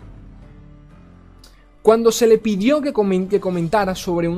Cuando 1.80 2.10
se 2.10 2.26
le 2.26 2.38
pidió 2.38 2.80
que, 2.82 2.92
comentara 2.92 3.94
sobre, 3.94 4.28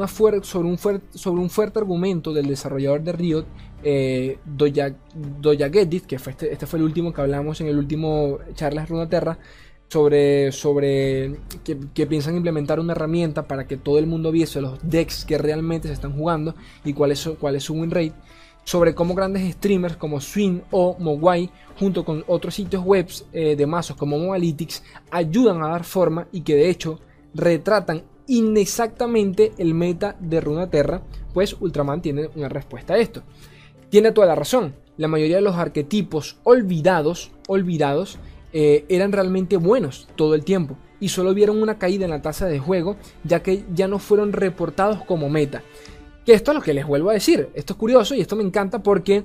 sobre, 0.43 0.69
un 0.69 0.79
sobre, 0.79 1.41
un 1.41 1.49
fuerte 1.49 1.79
argumento 1.79 2.35
del 2.35 2.47
desarrollador 2.47 3.03
de 3.03 3.13
Riot, 3.13 3.47
eh, 3.83 4.39
Doya, 4.45 4.95
que 5.71 6.19
fue 6.19 6.33
este, 6.33 6.53
este, 6.53 6.67
fue 6.67 6.79
el 6.79 6.85
último 6.85 7.15
que 7.15 7.23
hablamos 7.23 7.63
en 7.63 7.69
el 7.69 7.79
último 7.79 8.41
Charlas 8.55 8.91
Runaterra, 8.91 9.39
sobre, 9.95 10.51
sobre 10.51 11.37
que, 11.63 12.07
piensan 12.07 12.35
implementar 12.35 12.81
una 12.81 12.95
herramienta 12.95 13.47
para 13.47 13.69
que 13.69 13.77
todo 13.77 14.01
el 14.01 14.09
mundo 14.09 14.33
viese 14.33 14.61
los 14.61 14.77
decks 14.83 15.25
que 15.25 15.39
realmente 15.39 15.87
se 15.87 15.95
están 15.95 16.17
jugando 16.17 16.57
y 16.85 16.95
cuál 16.95 17.13
es, 17.13 17.21
su 17.21 17.75
win 17.75 17.93
rate, 17.93 18.13
sobre 18.65 18.93
cómo 18.97 19.15
grandes 19.15 19.49
streamers 19.53 19.97
como 19.97 20.21
Swing 20.21 20.63
o 20.73 20.97
Mogwai, 20.99 21.49
junto 21.79 22.05
con 22.05 22.25
otros 22.27 22.57
sitios 22.57 22.83
web 22.83 23.07
eh, 23.33 23.55
de 23.55 23.67
mazos 23.69 23.97
como 23.97 24.19
Mobalytics, 24.19 24.83
ayudan 25.13 25.63
a 25.63 25.69
dar 25.69 25.85
forma 25.85 26.27
y 26.33 26.41
que 26.41 26.57
de 26.57 26.71
hecho 26.71 26.99
retratan 27.33 28.03
inexactamente 28.27 29.53
el 29.59 29.75
meta 29.75 30.17
de 30.19 30.41
Runaterra, 30.41 31.03
pues 31.33 31.55
Ultraman 31.61 32.03
tiene 32.03 32.31
una 32.35 32.49
respuesta 32.49 32.95
a 32.95 32.99
esto. 32.99 33.23
Tiene 33.91 34.11
toda 34.11 34.27
la 34.27 34.35
razón. 34.35 34.75
La 34.97 35.07
mayoría 35.07 35.37
de 35.37 35.43
los 35.43 35.55
arquetipos 35.55 36.39
olvidados, 36.43 37.31
olvidados, 37.47 38.19
eh, 38.57 38.85
eran 38.89 39.11
realmente 39.11 39.57
buenos 39.57 40.07
todo 40.15 40.37
el 40.37 40.45
tiempo 40.45 40.77
y 41.01 41.09
solo 41.09 41.35
vieron 41.35 41.61
una 41.61 41.77
caída 41.77 42.05
en 42.05 42.13
la 42.13 42.23
tasa 42.23 42.47
de 42.47 42.61
juego 42.61 42.97
ya 43.25 43.43
que 43.43 43.65
ya 43.75 43.89
no 43.89 43.99
fueron 43.99 44.33
reportados 44.33 45.05
como 45.05 45.29
meta. 45.29 45.65
Que 46.25 46.35
esto 46.35 46.53
es 46.53 46.55
lo 46.55 46.63
que 46.63 46.73
les 46.73 46.87
vuelvo 46.87 47.11
a 47.11 47.15
decir. 47.15 47.49
Esto 47.55 47.73
es 47.73 47.79
curioso 47.79 48.15
y 48.15 48.21
esto 48.21 48.37
me 48.37 48.45
encanta 48.45 48.81
porque 48.83 49.25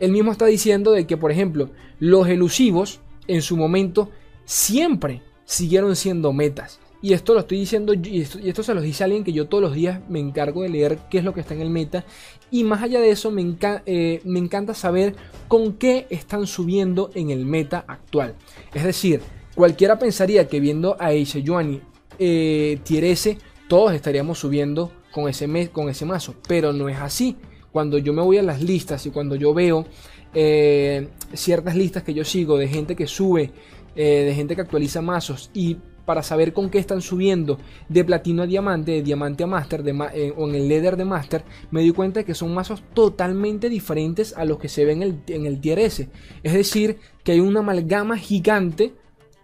él 0.00 0.12
mismo 0.12 0.32
está 0.32 0.46
diciendo 0.46 0.92
de 0.92 1.06
que, 1.06 1.18
por 1.18 1.30
ejemplo, 1.30 1.70
los 2.00 2.26
elusivos 2.26 3.00
en 3.28 3.42
su 3.42 3.56
momento 3.58 4.08
siempre 4.46 5.22
siguieron 5.44 5.94
siendo 5.94 6.32
metas. 6.32 6.80
Y 7.04 7.12
esto 7.12 7.34
lo 7.34 7.40
estoy 7.40 7.58
diciendo, 7.58 7.92
y 7.92 8.22
esto, 8.22 8.62
se 8.62 8.72
lo 8.72 8.80
dice 8.80 9.04
alguien 9.04 9.24
que 9.24 9.34
yo 9.34 9.46
todos 9.46 9.62
los 9.62 9.74
días 9.74 10.00
me 10.08 10.20
encargo 10.20 10.62
de 10.62 10.70
leer 10.70 10.98
qué 11.10 11.18
es 11.18 11.24
lo 11.24 11.34
que 11.34 11.40
está 11.40 11.52
en 11.52 11.60
el 11.60 11.68
meta. 11.68 12.06
Y 12.50 12.64
más 12.64 12.82
allá 12.82 12.98
de 12.98 13.10
eso, 13.10 13.30
me, 13.30 13.42
eh, 13.84 14.22
encanta 14.24 14.72
saber 14.72 15.14
con 15.46 15.74
qué 15.74 16.06
están 16.08 16.46
subiendo 16.46 17.10
en 17.14 17.28
el 17.28 17.44
meta 17.44 17.84
actual. 17.88 18.36
Es 18.72 18.84
decir, 18.84 19.20
cualquiera 19.54 19.98
pensaría 19.98 20.48
que 20.48 20.60
viendo 20.60 20.96
a 20.98 21.08
Ace 21.08 21.42
Yuani 21.42 21.82
eh, 22.18 22.78
Tier 22.84 23.04
S, 23.04 23.36
todos 23.68 23.92
estaríamos 23.92 24.38
subiendo 24.38 24.90
con 25.12 25.28
ese, 25.28 25.68
con 25.72 25.90
ese 25.90 26.06
mazo. 26.06 26.34
Pero 26.48 26.72
no 26.72 26.88
es 26.88 26.96
así. 26.96 27.36
Cuando 27.70 27.98
yo 27.98 28.14
me 28.14 28.22
voy 28.22 28.38
a 28.38 28.42
las 28.42 28.62
listas 28.62 29.04
y 29.04 29.10
cuando 29.10 29.36
yo 29.36 29.52
veo 29.52 29.84
eh, 30.32 31.08
ciertas 31.34 31.76
listas 31.76 32.02
que 32.02 32.14
yo 32.14 32.24
sigo 32.24 32.56
de 32.56 32.66
gente 32.66 32.96
que 32.96 33.06
sube, 33.06 33.52
de 33.94 34.32
gente 34.34 34.56
que 34.56 34.62
actualiza 34.62 35.02
mazos 35.02 35.50
y 35.54 35.76
para 36.04 36.22
saber 36.22 36.52
con 36.52 36.70
qué 36.70 36.78
están 36.78 37.00
subiendo 37.00 37.58
de 37.88 38.04
platino 38.04 38.42
a 38.42 38.46
diamante, 38.46 38.92
de 38.92 39.02
diamante 39.02 39.44
a 39.44 39.46
master 39.46 39.82
de 39.82 39.92
eh, 40.14 40.34
o 40.36 40.48
en 40.48 40.54
el 40.54 40.68
leather 40.68 40.96
de 40.96 41.04
master, 41.04 41.44
me 41.70 41.80
doy 41.80 41.92
cuenta 41.92 42.20
de 42.20 42.26
que 42.26 42.34
son 42.34 42.54
mazos 42.54 42.82
totalmente 42.94 43.68
diferentes 43.68 44.36
a 44.36 44.44
los 44.44 44.58
que 44.58 44.68
se 44.68 44.84
ven 44.84 45.02
en 45.02 45.08
el, 45.26 45.34
en 45.34 45.46
el 45.46 45.60
tier 45.60 45.78
S. 45.78 46.08
Es 46.42 46.52
decir, 46.52 46.98
que 47.22 47.32
hay 47.32 47.40
una 47.40 47.60
amalgama 47.60 48.18
gigante 48.18 48.94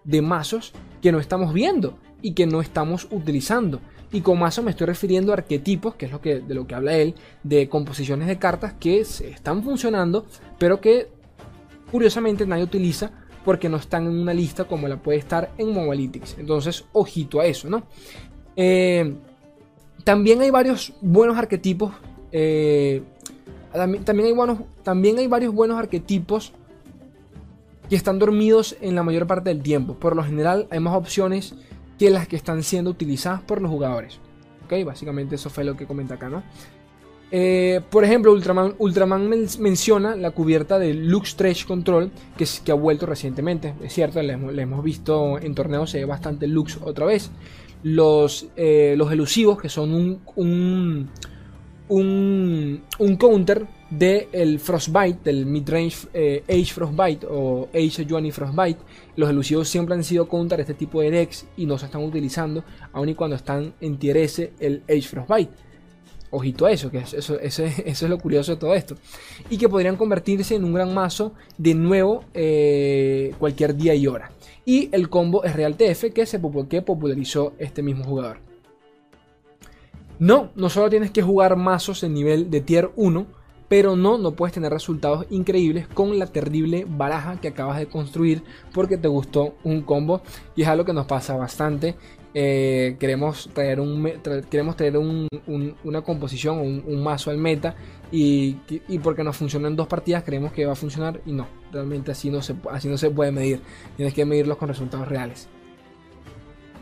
de 0.03 0.21
mazos 0.21 0.73
que 1.01 1.11
no 1.11 1.19
estamos 1.19 1.53
viendo 1.53 1.97
y 2.21 2.33
que 2.33 2.45
no 2.45 2.61
estamos 2.61 3.07
utilizando. 3.11 3.81
Y 4.13 4.21
con 4.21 4.39
mazo 4.39 4.61
me 4.61 4.71
estoy 4.71 4.87
refiriendo 4.87 5.31
a 5.31 5.35
arquetipos, 5.35 5.95
que 5.95 6.05
es 6.05 6.11
lo 6.11 6.21
que, 6.21 6.41
de 6.41 6.53
lo 6.53 6.67
que 6.67 6.75
habla 6.75 6.95
él, 6.95 7.15
de 7.43 7.69
composiciones 7.69 8.27
de 8.27 8.37
cartas 8.37 8.73
que 8.73 9.05
se 9.05 9.29
están 9.29 9.63
funcionando, 9.63 10.25
pero 10.59 10.81
que 10.81 11.07
curiosamente 11.89 12.45
nadie 12.45 12.63
utiliza 12.63 13.11
porque 13.43 13.69
no 13.69 13.77
están 13.77 14.05
en 14.05 14.19
una 14.19 14.33
lista 14.33 14.65
como 14.65 14.87
la 14.87 14.97
puede 14.97 15.17
estar 15.17 15.51
en 15.57 15.73
Mobalytics. 15.73 16.37
Entonces, 16.37 16.85
ojito 16.93 17.39
a 17.39 17.45
eso, 17.45 17.69
¿no? 17.69 17.83
Eh, 18.55 19.15
también 20.03 20.41
hay 20.41 20.49
varios 20.49 20.93
buenos 21.01 21.37
arquetipos. 21.37 21.93
Eh, 22.31 23.03
también, 23.73 24.25
hay 24.25 24.33
buenos, 24.33 24.59
también 24.83 25.17
hay 25.17 25.27
varios 25.27 25.53
buenos 25.53 25.77
arquetipos 25.77 26.53
que 27.89 27.95
están 27.95 28.19
dormidos 28.19 28.77
en 28.81 28.95
la 28.95 29.03
mayor 29.03 29.27
parte 29.27 29.49
del 29.49 29.61
tiempo. 29.61 29.95
Por 29.95 30.15
lo 30.15 30.23
general, 30.23 30.67
hay 30.69 30.79
más 30.79 30.95
opciones 30.95 31.55
que 31.97 32.09
las 32.09 32.27
que 32.27 32.35
están 32.35 32.63
siendo 32.63 32.89
utilizadas 32.89 33.41
por 33.41 33.61
los 33.61 33.71
jugadores. 33.71 34.19
¿Ok? 34.65 34.85
Básicamente 34.85 35.35
eso 35.35 35.49
fue 35.49 35.63
lo 35.63 35.75
que 35.75 35.85
comenta 35.85 36.15
acá, 36.15 36.29
¿no? 36.29 36.43
Eh, 37.33 37.79
por 37.89 38.03
ejemplo, 38.03 38.33
Ultraman, 38.33 39.29
menciona 39.59 40.17
la 40.17 40.31
cubierta 40.31 40.77
de 40.77 40.93
Lux 40.93 41.29
Stretch 41.29 41.65
Control 41.65 42.11
que, 42.37 42.71
ha 42.71 42.75
vuelto 42.75 43.05
recientemente. 43.05 43.73
Es 43.81 43.93
cierto, 43.93 44.21
le 44.21 44.33
hemos, 44.33 44.83
visto 44.83 45.39
en 45.39 45.55
torneos, 45.55 45.89
se 45.89 45.99
ve 45.99 46.05
bastante 46.05 46.47
Lux 46.47 46.77
otra 46.83 47.05
vez. 47.05 47.31
Los, 47.83 48.47
eh, 48.57 48.95
los 48.97 49.11
elusivos, 49.11 49.59
que 49.59 49.69
son 49.69 49.93
un, 49.93 50.19
un, 50.35 51.09
un, 52.99 53.15
counter 53.17 53.65
del 53.89 54.59
Frostbite, 54.59 55.19
del 55.23 55.45
midrange 55.45 56.07
eh, 56.13 56.43
Age 56.47 56.73
Frostbite 56.73 57.25
o 57.29 57.69
Age 57.73 58.05
Johnny 58.09 58.31
Frostbite. 58.31 58.81
Los 59.15 59.29
elusivos 59.29 59.69
siempre 59.69 59.95
han 59.95 60.03
sido 60.03 60.27
counter 60.27 60.59
este 60.59 60.73
tipo 60.73 61.01
de 61.01 61.11
decks 61.11 61.47
y 61.55 61.65
no 61.65 61.77
se 61.77 61.85
están 61.85 62.03
utilizando, 62.03 62.63
aun 62.91 63.07
y 63.07 63.15
cuando 63.15 63.37
están 63.37 63.73
en 63.79 63.97
tier 63.97 64.17
el 64.59 64.83
Age 64.89 65.01
Frostbite. 65.03 65.70
Ojito 66.31 66.65
a 66.65 66.71
eso, 66.71 66.89
que 66.89 66.99
eso, 66.99 67.39
eso, 67.41 67.63
es 67.63 68.01
lo 68.03 68.17
curioso 68.17 68.53
de 68.53 68.57
todo 68.57 68.73
esto. 68.73 68.95
Y 69.49 69.57
que 69.57 69.69
podrían 69.69 69.97
convertirse 69.97 70.55
en 70.55 70.63
un 70.63 70.73
gran 70.73 70.93
mazo 70.93 71.33
de 71.57 71.75
nuevo 71.75 72.23
eh, 72.33 73.33
cualquier 73.37 73.75
día 73.75 73.93
y 73.93 74.07
hora. 74.07 74.31
Y 74.65 74.89
el 74.91 75.09
combo 75.09 75.43
es 75.43 75.55
Real 75.55 75.75
TF 75.75 76.13
que, 76.13 76.25
se, 76.25 76.39
popularizó 76.39 77.53
este 77.59 77.81
mismo 77.83 78.03
jugador. 78.03 78.39
No, 80.19 80.51
no 80.55 80.69
solo 80.69 80.89
tienes 80.89 81.11
que 81.11 81.23
jugar 81.23 81.55
mazos 81.55 82.03
en 82.03 82.13
nivel 82.13 82.51
de 82.51 82.61
tier 82.61 82.91
1, 82.95 83.25
pero 83.67 83.95
no, 83.95 84.17
no 84.17 84.31
puedes 84.33 84.53
tener 84.53 84.71
resultados 84.71 85.25
increíbles 85.29 85.87
con 85.87 86.19
la 86.19 86.27
terrible 86.27 86.85
baraja 86.87 87.41
que 87.41 87.47
acabas 87.47 87.79
de 87.79 87.87
construir 87.87 88.43
porque 88.73 88.97
te 88.97 89.07
gustó 89.07 89.55
un 89.63 89.81
combo. 89.81 90.21
Y 90.55 90.61
es 90.61 90.67
algo 90.67 90.85
que 90.85 90.93
nos 90.93 91.07
pasa 91.07 91.35
bastante 91.35 91.95
eh, 92.33 92.95
queremos 92.99 93.49
traer, 93.53 93.79
un, 93.79 94.09
queremos 94.49 94.75
traer 94.77 94.97
una 94.97 96.01
composición 96.01 96.59
o 96.59 96.61
un, 96.61 97.03
mazo 97.03 97.29
al 97.29 97.37
meta 97.37 97.75
y, 98.11 98.53
porque 99.03 99.23
nos 99.23 99.35
funciona 99.37 99.67
en 99.67 99.75
dos 99.75 99.87
partidas 99.87 100.23
creemos 100.23 100.53
que 100.53 100.65
va 100.65 100.73
a 100.73 100.75
funcionar 100.75 101.21
y 101.25 101.33
no, 101.33 101.47
realmente 101.71 102.11
así 102.11 102.29
no 102.29 102.41
se, 102.41 102.55
así 102.71 102.87
no 102.87 102.97
se 102.97 103.09
puede 103.09 103.31
medir, 103.31 103.61
tienes 103.97 104.13
que 104.13 104.25
medirlos 104.25 104.57
con 104.57 104.69
resultados 104.69 105.07
reales. 105.07 105.47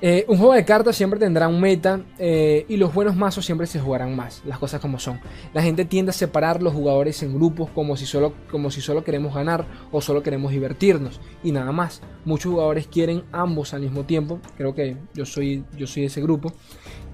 Eh, 0.02 0.24
un 0.30 0.38
juego 0.38 0.54
de 0.54 0.64
cartas 0.64 0.96
siempre 0.96 1.20
tendrá 1.20 1.50
un 1.50 1.60
meta 1.60 2.02
eh, 2.18 2.66
y 2.70 2.78
los 2.78 2.94
buenos 2.94 3.18
mazos 3.18 3.46
siempre 3.46 3.68
se 3.68 3.82
jugarán 3.82 4.16
más, 4.16 4.42
las 4.46 4.58
cosas 4.58 4.80
como 4.80 4.98
son. 4.98 5.20
La 5.54 5.62
gente 5.62 5.84
tiende 5.84 6.12
a 6.12 6.14
separar 6.14 6.64
los 6.64 6.74
jugadores 6.74 7.22
en 7.22 7.34
grupos 7.34 7.70
como 7.72 7.98
si, 7.98 8.06
solo, 8.06 8.34
como 8.50 8.72
si 8.72 8.80
solo 8.80 9.04
queremos 9.04 9.36
ganar 9.36 9.66
o 9.92 10.00
solo 10.00 10.24
queremos 10.24 10.52
divertirnos 10.52 11.20
y 11.44 11.52
nada 11.52 11.74
más. 11.74 12.02
Muchos 12.24 12.52
jugadores 12.52 12.88
quieren 12.88 13.24
ambos 13.34 13.74
al 13.74 13.82
mismo 13.82 14.06
tiempo, 14.06 14.40
creo 14.56 14.74
que 14.74 14.96
yo 15.14 15.26
soy, 15.26 15.66
yo 15.78 15.86
soy 15.86 16.06
ese 16.06 16.22
grupo. 16.22 16.54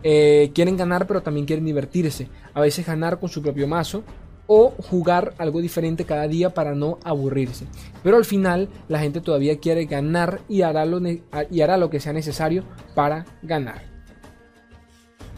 Eh, 0.03 0.51
quieren 0.53 0.77
ganar 0.77 1.07
pero 1.07 1.23
también 1.23 1.47
quieren 1.47 1.65
divertirse. 1.65 2.29
A 2.53 2.61
veces 2.61 2.85
ganar 2.85 3.19
con 3.19 3.29
su 3.29 3.41
propio 3.41 3.67
mazo 3.67 4.03
o 4.47 4.71
jugar 4.89 5.33
algo 5.37 5.61
diferente 5.61 6.05
cada 6.05 6.27
día 6.27 6.53
para 6.53 6.75
no 6.75 6.99
aburrirse. 7.03 7.65
Pero 8.03 8.17
al 8.17 8.25
final 8.25 8.69
la 8.87 8.99
gente 8.99 9.21
todavía 9.21 9.57
quiere 9.59 9.85
ganar 9.85 10.41
y 10.47 10.61
hará 10.61 10.85
lo, 10.85 10.99
y 11.01 11.61
hará 11.61 11.77
lo 11.77 11.89
que 11.89 11.99
sea 11.99 12.13
necesario 12.13 12.63
para 12.93 13.25
ganar. 13.41 13.83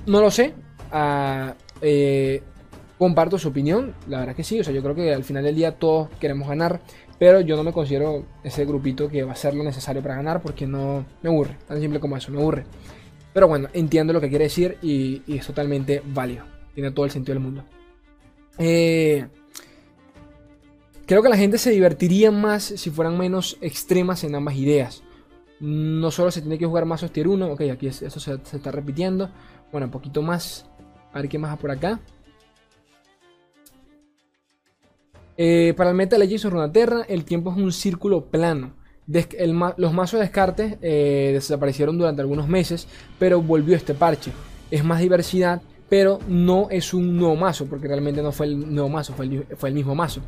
No 0.05 0.21
lo 0.21 0.31
sé. 0.31 0.53
Ah, 0.91 1.55
eh, 1.81 2.41
comparto 2.97 3.37
su 3.37 3.49
opinión. 3.49 3.93
La 4.07 4.19
verdad 4.19 4.35
que 4.35 4.43
sí. 4.43 4.59
O 4.59 4.63
sea, 4.63 4.73
yo 4.73 4.81
creo 4.81 4.95
que 4.95 5.13
al 5.13 5.23
final 5.23 5.43
del 5.43 5.55
día 5.55 5.73
todos 5.73 6.09
queremos 6.19 6.47
ganar. 6.47 6.81
Pero 7.19 7.41
yo 7.41 7.55
no 7.55 7.63
me 7.63 7.73
considero 7.73 8.25
ese 8.43 8.63
grupito 8.65 9.09
que 9.09 9.23
va 9.23 9.31
a 9.31 9.35
ser 9.35 9.55
lo 9.55 9.63
necesario 9.63 10.03
para 10.03 10.15
ganar 10.15 10.41
porque 10.41 10.67
no 10.67 11.05
me 11.23 11.29
aburre. 11.29 11.57
Tan 11.67 11.79
simple 11.79 11.99
como 11.99 12.15
eso, 12.15 12.31
me 12.31 12.39
aburre. 12.39 12.65
Pero 13.33 13.47
bueno, 13.47 13.69
entiendo 13.73 14.13
lo 14.13 14.21
que 14.21 14.29
quiere 14.29 14.45
decir 14.45 14.77
y 14.81 15.21
es 15.27 15.45
totalmente 15.45 16.01
válido. 16.05 16.45
Tiene 16.75 16.91
todo 16.91 17.05
el 17.05 17.11
sentido 17.11 17.33
del 17.33 17.43
mundo. 17.43 17.63
Eh, 18.59 19.27
creo 21.05 21.21
que 21.21 21.29
la 21.29 21.37
gente 21.37 21.57
se 21.57 21.71
divertiría 21.71 22.31
más 22.31 22.63
si 22.63 22.89
fueran 22.89 23.17
menos 23.17 23.57
extremas 23.61 24.23
en 24.23 24.35
ambas 24.35 24.55
ideas. 24.55 25.03
No 25.59 26.11
solo 26.11 26.29
se 26.31 26.41
tiene 26.41 26.57
que 26.57 26.65
jugar 26.65 26.85
más 26.85 27.09
tier 27.11 27.27
1, 27.27 27.51
ok, 27.51 27.61
aquí 27.71 27.87
eso 27.87 28.19
se, 28.19 28.33
está 28.33 28.71
repitiendo. 28.71 29.29
Bueno, 29.71 29.87
un 29.87 29.91
poquito 29.91 30.21
más. 30.21 30.65
A 31.13 31.21
ver 31.21 31.29
qué 31.29 31.39
más 31.39 31.57
por 31.57 31.71
acá. 31.71 31.99
Eh, 35.37 35.73
para 35.77 35.91
el 35.91 35.95
Meta 35.95 36.17
Legends 36.17 36.45
o 36.45 36.49
Runaterra, 36.49 37.03
el 37.07 37.23
tiempo 37.23 37.51
es 37.51 37.57
un 37.57 37.71
círculo 37.71 38.25
plano. 38.25 38.73
los 39.07 39.93
mazos 39.93 40.19
de 40.19 40.25
descarte 40.25 40.77
eh, 40.81 41.31
desaparecieron 41.33 41.97
durante 41.97 42.21
algunos 42.21 42.47
meses, 42.47 42.87
pero 43.19 43.41
volvió 43.41 43.75
este 43.75 43.93
parche. 43.93 44.31
Es 44.69 44.83
más 44.83 44.99
diversidad 44.99 45.61
pero 45.89 46.19
no 46.27 46.67
es 46.69 46.93
un 46.93 47.17
nuevo 47.17 47.35
mazo, 47.35 47.65
porque 47.65 47.87
realmente 47.87 48.21
no 48.21 48.31
fue 48.31 48.47
el 48.47 48.73
nuevo 48.73 48.89
mazo, 48.89 49.13
fue 49.13 49.25
el, 49.25 49.73
mismo 49.73 49.95
mazo. 49.95 50.21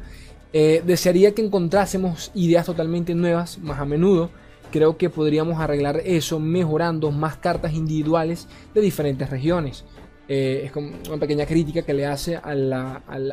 Eh, 0.54 0.82
desearía 0.86 1.34
que 1.34 1.44
encontrásemos 1.44 2.32
ideas 2.34 2.66
totalmente 2.66 3.14
nuevas 3.14 3.60
más 3.60 3.80
a 3.80 3.86
menudo, 3.86 4.30
creo 4.72 4.98
que 4.98 5.10
podríamos 5.10 5.60
arreglar 5.60 6.02
eso 6.06 6.40
mejorando 6.40 7.12
más 7.12 7.38
cartas 7.38 7.74
individuales 7.74 8.48
de 8.74 8.82
diferentes 8.82 9.30
regiones. 9.30 9.86
Eh, 10.32 10.66
es 10.66 10.72
como 10.72 10.92
una 11.08 11.18
pequeña 11.18 11.48
crítica 11.48 11.82
que 11.82 11.92
le 11.92 12.06
hace 12.06 12.36
a, 12.36 12.54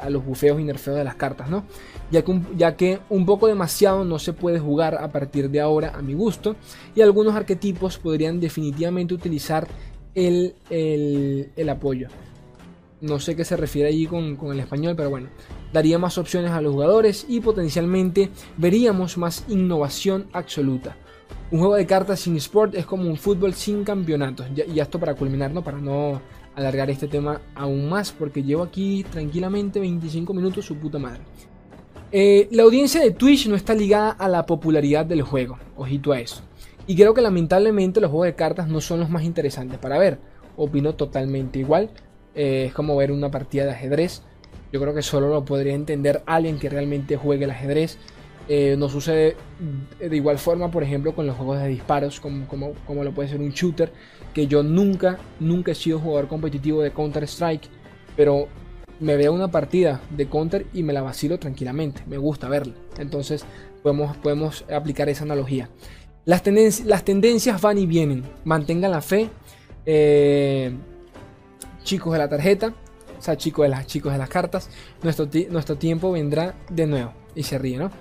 los 0.08 0.24
bufeos 0.24 0.58
y 0.58 0.64
nerfeos 0.64 0.96
de 0.96 1.04
las 1.04 1.16
cartas, 1.16 1.50
¿no? 1.50 1.64
Ya 2.10 2.24
que, 2.24 2.40
ya 2.56 2.74
que 2.74 3.00
un 3.10 3.26
poco 3.26 3.48
demasiado 3.48 4.02
no 4.02 4.18
se 4.18 4.32
puede 4.32 4.58
jugar 4.58 4.94
a 4.94 5.12
partir 5.12 5.50
de 5.50 5.60
ahora 5.60 5.92
a 5.94 6.00
mi 6.00 6.14
gusto 6.14 6.56
y 6.94 7.02
algunos 7.02 7.34
arquetipos 7.34 7.98
podrían 7.98 8.40
definitivamente 8.40 9.12
utilizar 9.12 9.68
el, 10.16 10.54
el, 10.70 11.68
apoyo. 11.68 12.08
No 13.00 13.20
sé 13.20 13.36
qué 13.36 13.44
se 13.44 13.56
refiere 13.56 13.90
allí 13.90 14.06
con, 14.06 14.34
con 14.36 14.52
el 14.52 14.58
español, 14.58 14.94
pero 14.96 15.10
bueno, 15.10 15.28
daría 15.72 15.98
más 15.98 16.18
opciones 16.18 16.50
a 16.50 16.60
los 16.60 16.72
jugadores 16.72 17.26
y 17.28 17.40
potencialmente 17.40 18.30
veríamos 18.56 19.18
más 19.18 19.44
innovación 19.48 20.26
absoluta. 20.32 20.96
Un 21.50 21.60
juego 21.60 21.76
de 21.76 21.86
cartas 21.86 22.20
sin 22.20 22.36
sport 22.36 22.74
es 22.74 22.86
como 22.86 23.08
un 23.08 23.16
fútbol 23.16 23.54
sin 23.54 23.84
campeonatos. 23.84 24.46
Y 24.74 24.80
esto 24.80 24.98
para 24.98 25.14
culminar, 25.14 25.52
¿no? 25.52 25.62
Para 25.62 25.78
no 25.78 26.20
alargar 26.56 26.90
este 26.90 27.06
tema 27.06 27.40
aún 27.54 27.88
más 27.88 28.10
porque 28.10 28.42
llevo 28.42 28.62
aquí 28.62 29.04
tranquilamente 29.10 29.78
25 29.78 30.32
minutos 30.32 30.64
su 30.64 30.76
puta 30.76 30.98
madre. 30.98 31.20
Eh, 32.10 32.48
la 32.52 32.62
audiencia 32.62 33.00
de 33.00 33.10
Twitch 33.10 33.46
no 33.46 33.56
está 33.56 33.74
ligada 33.74 34.10
a 34.12 34.28
la 34.28 34.46
popularidad 34.46 35.04
del 35.04 35.22
juego, 35.22 35.58
ojito 35.76 36.12
a 36.12 36.20
eso. 36.20 36.42
Y 36.86 36.94
creo 36.94 37.14
que 37.14 37.20
lamentablemente 37.20 38.00
los 38.00 38.10
juegos 38.10 38.26
de 38.26 38.34
cartas 38.34 38.68
no 38.68 38.80
son 38.80 39.00
los 39.00 39.10
más 39.10 39.24
interesantes 39.24 39.78
para 39.78 39.98
ver. 39.98 40.18
Opino 40.56 40.94
totalmente 40.94 41.58
igual. 41.58 41.90
Eh, 42.34 42.66
es 42.68 42.74
como 42.74 42.96
ver 42.96 43.10
una 43.10 43.30
partida 43.30 43.64
de 43.64 43.72
ajedrez. 43.72 44.22
Yo 44.72 44.80
creo 44.80 44.94
que 44.94 45.02
solo 45.02 45.28
lo 45.28 45.44
podría 45.44 45.74
entender 45.74 46.22
alguien 46.26 46.58
que 46.58 46.68
realmente 46.68 47.16
juegue 47.16 47.44
el 47.44 47.50
ajedrez. 47.50 47.98
Eh, 48.48 48.76
no 48.78 48.88
sucede 48.88 49.36
de 49.98 50.16
igual 50.16 50.38
forma, 50.38 50.70
por 50.70 50.84
ejemplo, 50.84 51.14
con 51.14 51.26
los 51.26 51.36
juegos 51.36 51.58
de 51.58 51.66
disparos, 51.66 52.20
como, 52.20 52.46
como, 52.46 52.72
como 52.86 53.02
lo 53.02 53.12
puede 53.12 53.28
ser 53.28 53.40
un 53.40 53.50
shooter 53.50 53.92
que 54.32 54.46
yo 54.46 54.62
nunca, 54.62 55.18
nunca 55.40 55.72
he 55.72 55.74
sido 55.74 55.98
jugador 55.98 56.28
competitivo 56.28 56.82
de 56.82 56.92
Counter-Strike, 56.92 57.68
pero 58.16 58.46
me 59.00 59.16
veo 59.16 59.32
una 59.32 59.50
partida 59.50 60.00
de 60.10 60.26
Counter 60.26 60.66
y 60.72 60.82
me 60.84 60.92
la 60.92 61.02
vacilo 61.02 61.38
tranquilamente, 61.38 62.02
me 62.06 62.18
gusta 62.18 62.48
verla. 62.48 62.74
Entonces 62.98 63.44
podemos, 63.82 64.16
podemos 64.18 64.64
aplicar 64.70 65.08
esa 65.08 65.24
analogía. 65.24 65.68
Las, 66.26 66.44
las 66.84 67.04
tendencias 67.04 67.60
van 67.60 67.78
y 67.78 67.86
vienen, 67.86 68.24
mantengan 68.44 68.90
la 68.90 69.00
fe. 69.00 69.30
Eh, 69.86 70.72
chicos 71.84 72.12
de 72.12 72.18
la 72.18 72.28
tarjeta, 72.28 72.74
o 73.16 73.22
sea, 73.22 73.36
chicos 73.36 73.62
de 73.62 73.68
las, 73.68 73.86
chicos 73.86 74.12
de 74.12 74.18
las 74.18 74.28
cartas, 74.28 74.68
nuestro, 75.04 75.28
nuestro 75.50 75.76
tiempo 75.76 76.10
vendrá 76.10 76.56
de 76.68 76.86
nuevo. 76.88 77.12
Y 77.36 77.44
se 77.44 77.58
ríe, 77.58 77.78
¿no? 77.78 77.92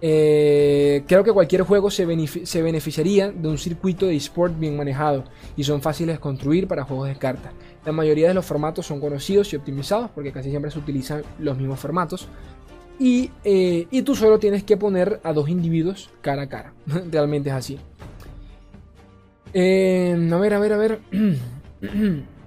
Eh, 0.00 1.02
creo 1.08 1.24
que 1.24 1.32
cualquier 1.32 1.62
juego 1.62 1.90
se, 1.90 2.04
beneficiaría 2.04 3.32
de 3.32 3.48
un 3.48 3.58
circuito 3.58 4.06
de 4.06 4.14
eSport 4.14 4.56
bien 4.56 4.76
manejado 4.76 5.24
y 5.56 5.64
son 5.64 5.82
fáciles 5.82 6.16
de 6.16 6.20
construir 6.20 6.68
para 6.68 6.84
juegos 6.84 7.08
de 7.08 7.16
cartas. 7.16 7.52
La 7.84 7.92
mayoría 7.92 8.28
de 8.28 8.34
los 8.34 8.44
formatos 8.44 8.86
son 8.86 9.00
conocidos 9.00 9.52
y 9.52 9.56
optimizados 9.56 10.10
porque 10.10 10.32
casi 10.32 10.50
siempre 10.50 10.70
se 10.70 10.78
utilizan 10.78 11.22
los 11.38 11.56
mismos 11.56 11.80
formatos. 11.80 12.28
Y, 12.98 13.30
eh, 13.44 13.86
tú 14.04 14.14
solo 14.14 14.38
tienes 14.38 14.64
que 14.64 14.76
poner 14.76 15.20
a 15.22 15.32
dos 15.32 15.48
individuos 15.48 16.10
cara 16.20 16.42
a 16.42 16.48
cara. 16.48 16.72
Realmente 17.10 17.50
es 17.50 17.54
así. 17.54 17.78
Eh, 19.54 20.28
a 20.30 20.36
ver, 20.36 20.54
a 20.54 20.58
ver, 20.58 20.72
a 20.72 20.76
ver. 20.76 21.00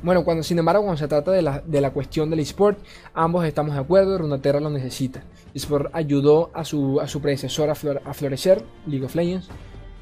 Bueno, 0.00 0.24
cuando, 0.24 0.44
sin 0.44 0.58
embargo, 0.60 0.82
cuando 0.82 0.96
se 0.96 1.08
trata 1.08 1.32
de 1.32 1.42
la, 1.42 1.60
de 1.66 1.80
la 1.80 1.90
cuestión 1.90 2.30
del 2.30 2.38
eSport, 2.38 2.78
ambos 3.14 3.44
estamos 3.44 3.74
de 3.74 3.80
acuerdo, 3.80 4.16
Runaterra 4.16 4.60
lo 4.60 4.70
necesita. 4.70 5.24
eSport 5.54 5.90
ayudó 5.92 6.50
a 6.54 6.64
su, 6.64 7.00
a 7.00 7.08
su 7.08 7.20
predecesor 7.20 7.68
a, 7.68 7.74
florecer, 7.74 8.62
League 8.86 9.04
of 9.04 9.16
Legends. 9.16 9.48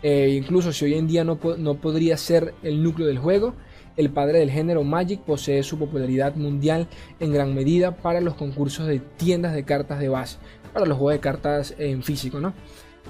Eh, 0.02 0.35
incluso 0.38 0.70
si 0.70 0.85
hoy 0.85 0.94
en 0.94 1.06
día 1.06 1.24
no, 1.24 1.38
no 1.56 1.74
podría 1.76 2.18
ser 2.18 2.52
el 2.62 2.82
núcleo 2.82 3.06
del 3.09 3.18
juego, 3.18 3.54
el 3.96 4.11
padre 4.11 4.40
del 4.40 4.50
género 4.50 4.85
Magic 4.85 5.20
posee 5.20 5.62
su 5.62 5.78
popularidad 5.78 6.35
mundial 6.37 6.87
en 7.20 7.32
gran 7.32 7.54
medida 7.54 7.96
para 7.96 8.20
los 8.20 8.35
concursos 8.35 8.87
de 8.87 8.98
tiendas 8.98 9.54
de 9.54 9.64
cartas 9.64 9.98
de 9.98 10.09
base, 10.09 10.38
para 10.72 10.87
los 10.87 10.98
juegos 10.98 11.14
de 11.14 11.20
cartas 11.20 11.74
en 11.78 12.02
físico, 12.02 12.40
¿no? 12.40 12.54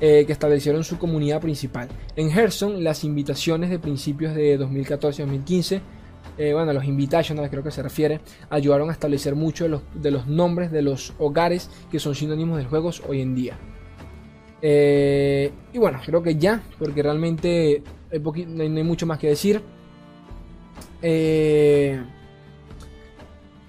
Eh, 0.01 0.25
que 0.27 0.33
establecieron 0.33 0.85
su 0.85 0.99
comunidad 0.99 1.41
principal. 1.41 1.89
En 2.17 2.31
Hearthstone, 2.31 2.83
las 2.83 3.03
invitaciones 3.03 3.71
de 3.71 3.79
principios 3.79 4.35
de 4.35 4.61
2014-2015 4.61 5.81
eh, 6.39 6.53
bueno, 6.53 6.73
los 6.73 6.85
invitationals 6.85 7.51
creo 7.51 7.63
que 7.63 7.71
se 7.71 7.83
refiere, 7.83 8.21
ayudaron 8.51 8.91
a 8.91 8.93
establecer 8.93 9.35
muchos 9.35 9.83
de 9.95 10.11
los, 10.11 10.27
nombres 10.27 10.71
de 10.71 10.83
los 10.83 11.15
hogares 11.19 11.71
que 11.91 11.99
son 11.99 12.15
sinónimos 12.15 12.59
de 12.59 12.65
juegos 12.65 13.03
hoy 13.09 13.23
en 13.23 13.35
día. 13.35 13.59
Eh, 14.61 15.51
y 15.73 15.79
bueno, 15.79 16.01
creo 16.05 16.23
que 16.23 16.37
ya, 16.37 16.63
porque 16.79 17.03
realmente 17.03 17.83
no, 18.21 18.63
hay, 18.63 18.85
mucho 18.85 19.07
más 19.07 19.19
que 19.19 19.29
decir. 19.29 19.63
Eh, 21.09 22.01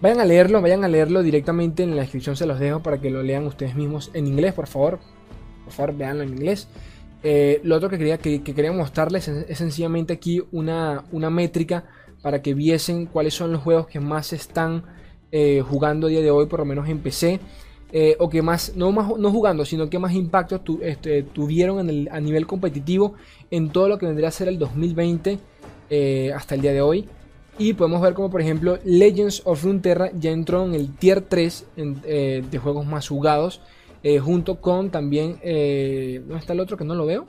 vayan 0.01 0.19
a 0.19 0.25
leerlo, 0.25 0.59
vayan 0.59 0.83
a 0.83 0.87
leerlo 0.87 1.21
directamente 1.21 1.83
en 1.83 1.95
la 1.95 2.01
descripción, 2.01 2.35
se 2.35 2.47
los 2.47 2.59
dejo 2.59 2.81
para 2.81 2.99
que 2.99 3.11
lo 3.11 3.21
lean 3.21 3.45
ustedes 3.45 3.75
mismos 3.75 4.09
en 4.15 4.25
inglés, 4.25 4.53
por 4.53 4.65
favor. 4.65 4.99
Por 5.65 5.73
favor, 5.73 5.95
veanlo 5.95 6.23
en 6.23 6.29
inglés. 6.29 6.67
lo 7.63 7.75
otro 7.75 7.89
que 7.89 7.97
quería, 7.97 8.17
que, 8.17 8.41
quería 8.41 8.71
mostrarles 8.71 9.27
es, 9.27 9.57
sencillamente 9.57 10.13
aquí 10.13 10.41
una, 10.51 11.03
una 11.11 11.29
métrica 11.29 11.85
para 12.21 12.41
que 12.41 12.53
viesen 12.53 13.05
cuáles 13.05 13.35
son 13.35 13.51
los 13.51 13.61
juegos 13.61 13.87
que 13.87 13.99
más 13.99 14.33
están 14.33 14.83
eh, 15.31 15.61
jugando 15.61 16.07
a 16.07 16.09
día 16.09 16.21
de 16.21 16.31
hoy, 16.31 16.45
por 16.45 16.59
lo 16.59 16.65
menos 16.65 16.87
en 16.87 16.99
PC. 16.99 17.39
Eh, 17.93 18.17
o 18.19 18.29
que 18.29 18.41
más 18.41 18.75
no, 18.75 18.91
más, 18.91 19.07
no 19.17 19.31
jugando, 19.31 19.63
sino 19.63 19.89
que 19.89 19.97
más 19.97 20.13
impacto 20.13 20.61
este, 20.81 21.23
tuvieron 21.23 21.79
a 22.11 22.19
nivel 22.19 22.45
competitivo 22.45 23.13
en 23.49 23.69
todo 23.69 23.87
lo 23.87 23.97
que 23.97 24.05
vendría 24.05 24.27
a 24.27 24.31
ser 24.31 24.49
el 24.49 24.59
2020 24.59 25.39
eh, 25.89 26.33
hasta 26.35 26.55
el 26.55 26.61
día 26.61 26.73
de 26.73 26.81
hoy. 26.81 27.07
Y 27.59 27.73
podemos 27.73 28.01
ver 28.01 28.13
como 28.13 28.29
por 28.29 28.41
ejemplo 28.41 28.77
Legends 28.83 29.41
of 29.45 29.63
Runeterra 29.63 30.11
ya 30.17 30.31
entró 30.31 30.65
en 30.65 30.75
el 30.75 30.93
tier 30.95 31.21
3 31.21 31.65
de 31.75 32.59
juegos 32.61 32.85
más 32.85 33.07
jugados, 33.07 33.61
junto 34.21 34.61
con 34.61 34.91
también, 34.91 35.39
¿dónde 35.41 36.37
está 36.37 36.53
el 36.53 36.59
otro 36.59 36.77
que 36.77 36.85
no 36.85 36.93
lo 36.93 37.05
veo? 37.05 37.27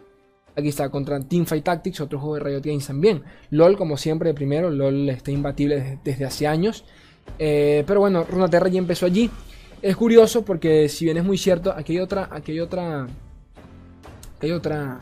Aquí 0.58 0.70
está 0.70 0.88
contra 0.88 1.20
Teamfight 1.20 1.62
Tactics, 1.62 2.00
otro 2.00 2.18
juego 2.18 2.34
de 2.34 2.40
Riot 2.40 2.62
Games 2.64 2.84
también. 2.84 3.22
LOL, 3.50 3.76
como 3.76 3.96
siempre, 3.96 4.34
primero. 4.34 4.70
LOL 4.70 5.08
está 5.08 5.30
imbatible 5.30 6.00
desde, 6.02 6.24
hace 6.24 6.48
años. 6.48 6.84
Eh, 7.38 7.84
pero 7.86 8.00
bueno, 8.00 8.24
Runaterra 8.28 8.66
ya 8.66 8.80
empezó 8.80 9.06
allí. 9.06 9.30
Es 9.82 9.94
curioso 9.94 10.44
porque, 10.44 10.88
si 10.88 11.04
bien 11.04 11.16
es 11.16 11.22
muy 11.22 11.38
cierto, 11.38 11.72
aquí 11.72 11.92
hay 11.92 12.00
otra. 12.00 12.28
Aquí 12.32 12.50
hay 12.50 12.58
otra. 12.58 13.04
Aquí 13.04 14.46
hay 14.46 14.50
otra. 14.50 14.98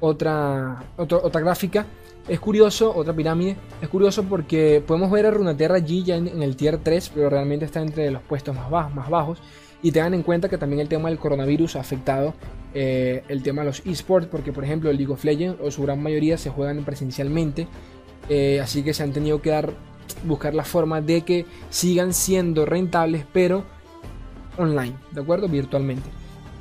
Otra. 0.00 0.84
Otra, 0.98 1.40
gráfica. 1.40 1.86
Es 2.26 2.40
curioso, 2.40 2.94
otra 2.94 3.12
pirámide. 3.14 3.56
Es 3.82 3.88
curioso 3.88 4.24
porque 4.24 4.82
podemos 4.86 5.10
ver 5.10 5.26
a 5.26 5.30
Runaterra 5.30 5.76
allí 5.76 6.02
ya 6.04 6.16
en, 6.16 6.42
el 6.42 6.56
tier 6.56 6.78
3, 6.78 7.10
pero 7.14 7.28
realmente 7.28 7.66
está 7.66 7.82
entre 7.82 8.10
los 8.10 8.22
puestos 8.22 8.54
más 8.54 8.70
bajos. 8.70 8.94
Más 8.94 9.10
bajos. 9.10 9.38
Y 9.82 9.92
tengan 9.92 10.14
en 10.14 10.22
cuenta 10.22 10.48
que 10.48 10.56
también 10.56 10.80
el 10.80 10.88
tema 10.88 11.10
del 11.10 11.18
coronavirus 11.18 11.76
ha 11.76 11.80
afectado 11.80 12.32
eh, 12.72 13.22
el 13.28 13.42
tema 13.42 13.62
de 13.62 13.68
los 13.68 13.82
esports, 13.86 14.26
porque 14.26 14.52
por 14.52 14.64
ejemplo 14.64 14.90
el 14.90 14.96
League 14.96 15.12
of 15.12 15.22
Legends 15.22 15.60
o 15.62 15.70
su 15.70 15.82
gran 15.82 16.02
mayoría 16.02 16.38
se 16.38 16.48
juegan 16.48 16.84
presencialmente, 16.84 17.68
eh, 18.30 18.60
así 18.60 18.82
que 18.82 18.94
se 18.94 19.02
han 19.02 19.12
tenido 19.12 19.42
que 19.42 19.50
dar, 19.50 19.74
buscar 20.24 20.54
la 20.54 20.64
forma 20.64 21.02
de 21.02 21.20
que 21.20 21.44
sigan 21.68 22.14
siendo 22.14 22.64
rentables, 22.64 23.26
pero 23.32 23.64
online, 24.56 24.94
¿de 25.12 25.20
acuerdo? 25.20 25.48
Virtualmente. 25.48 26.08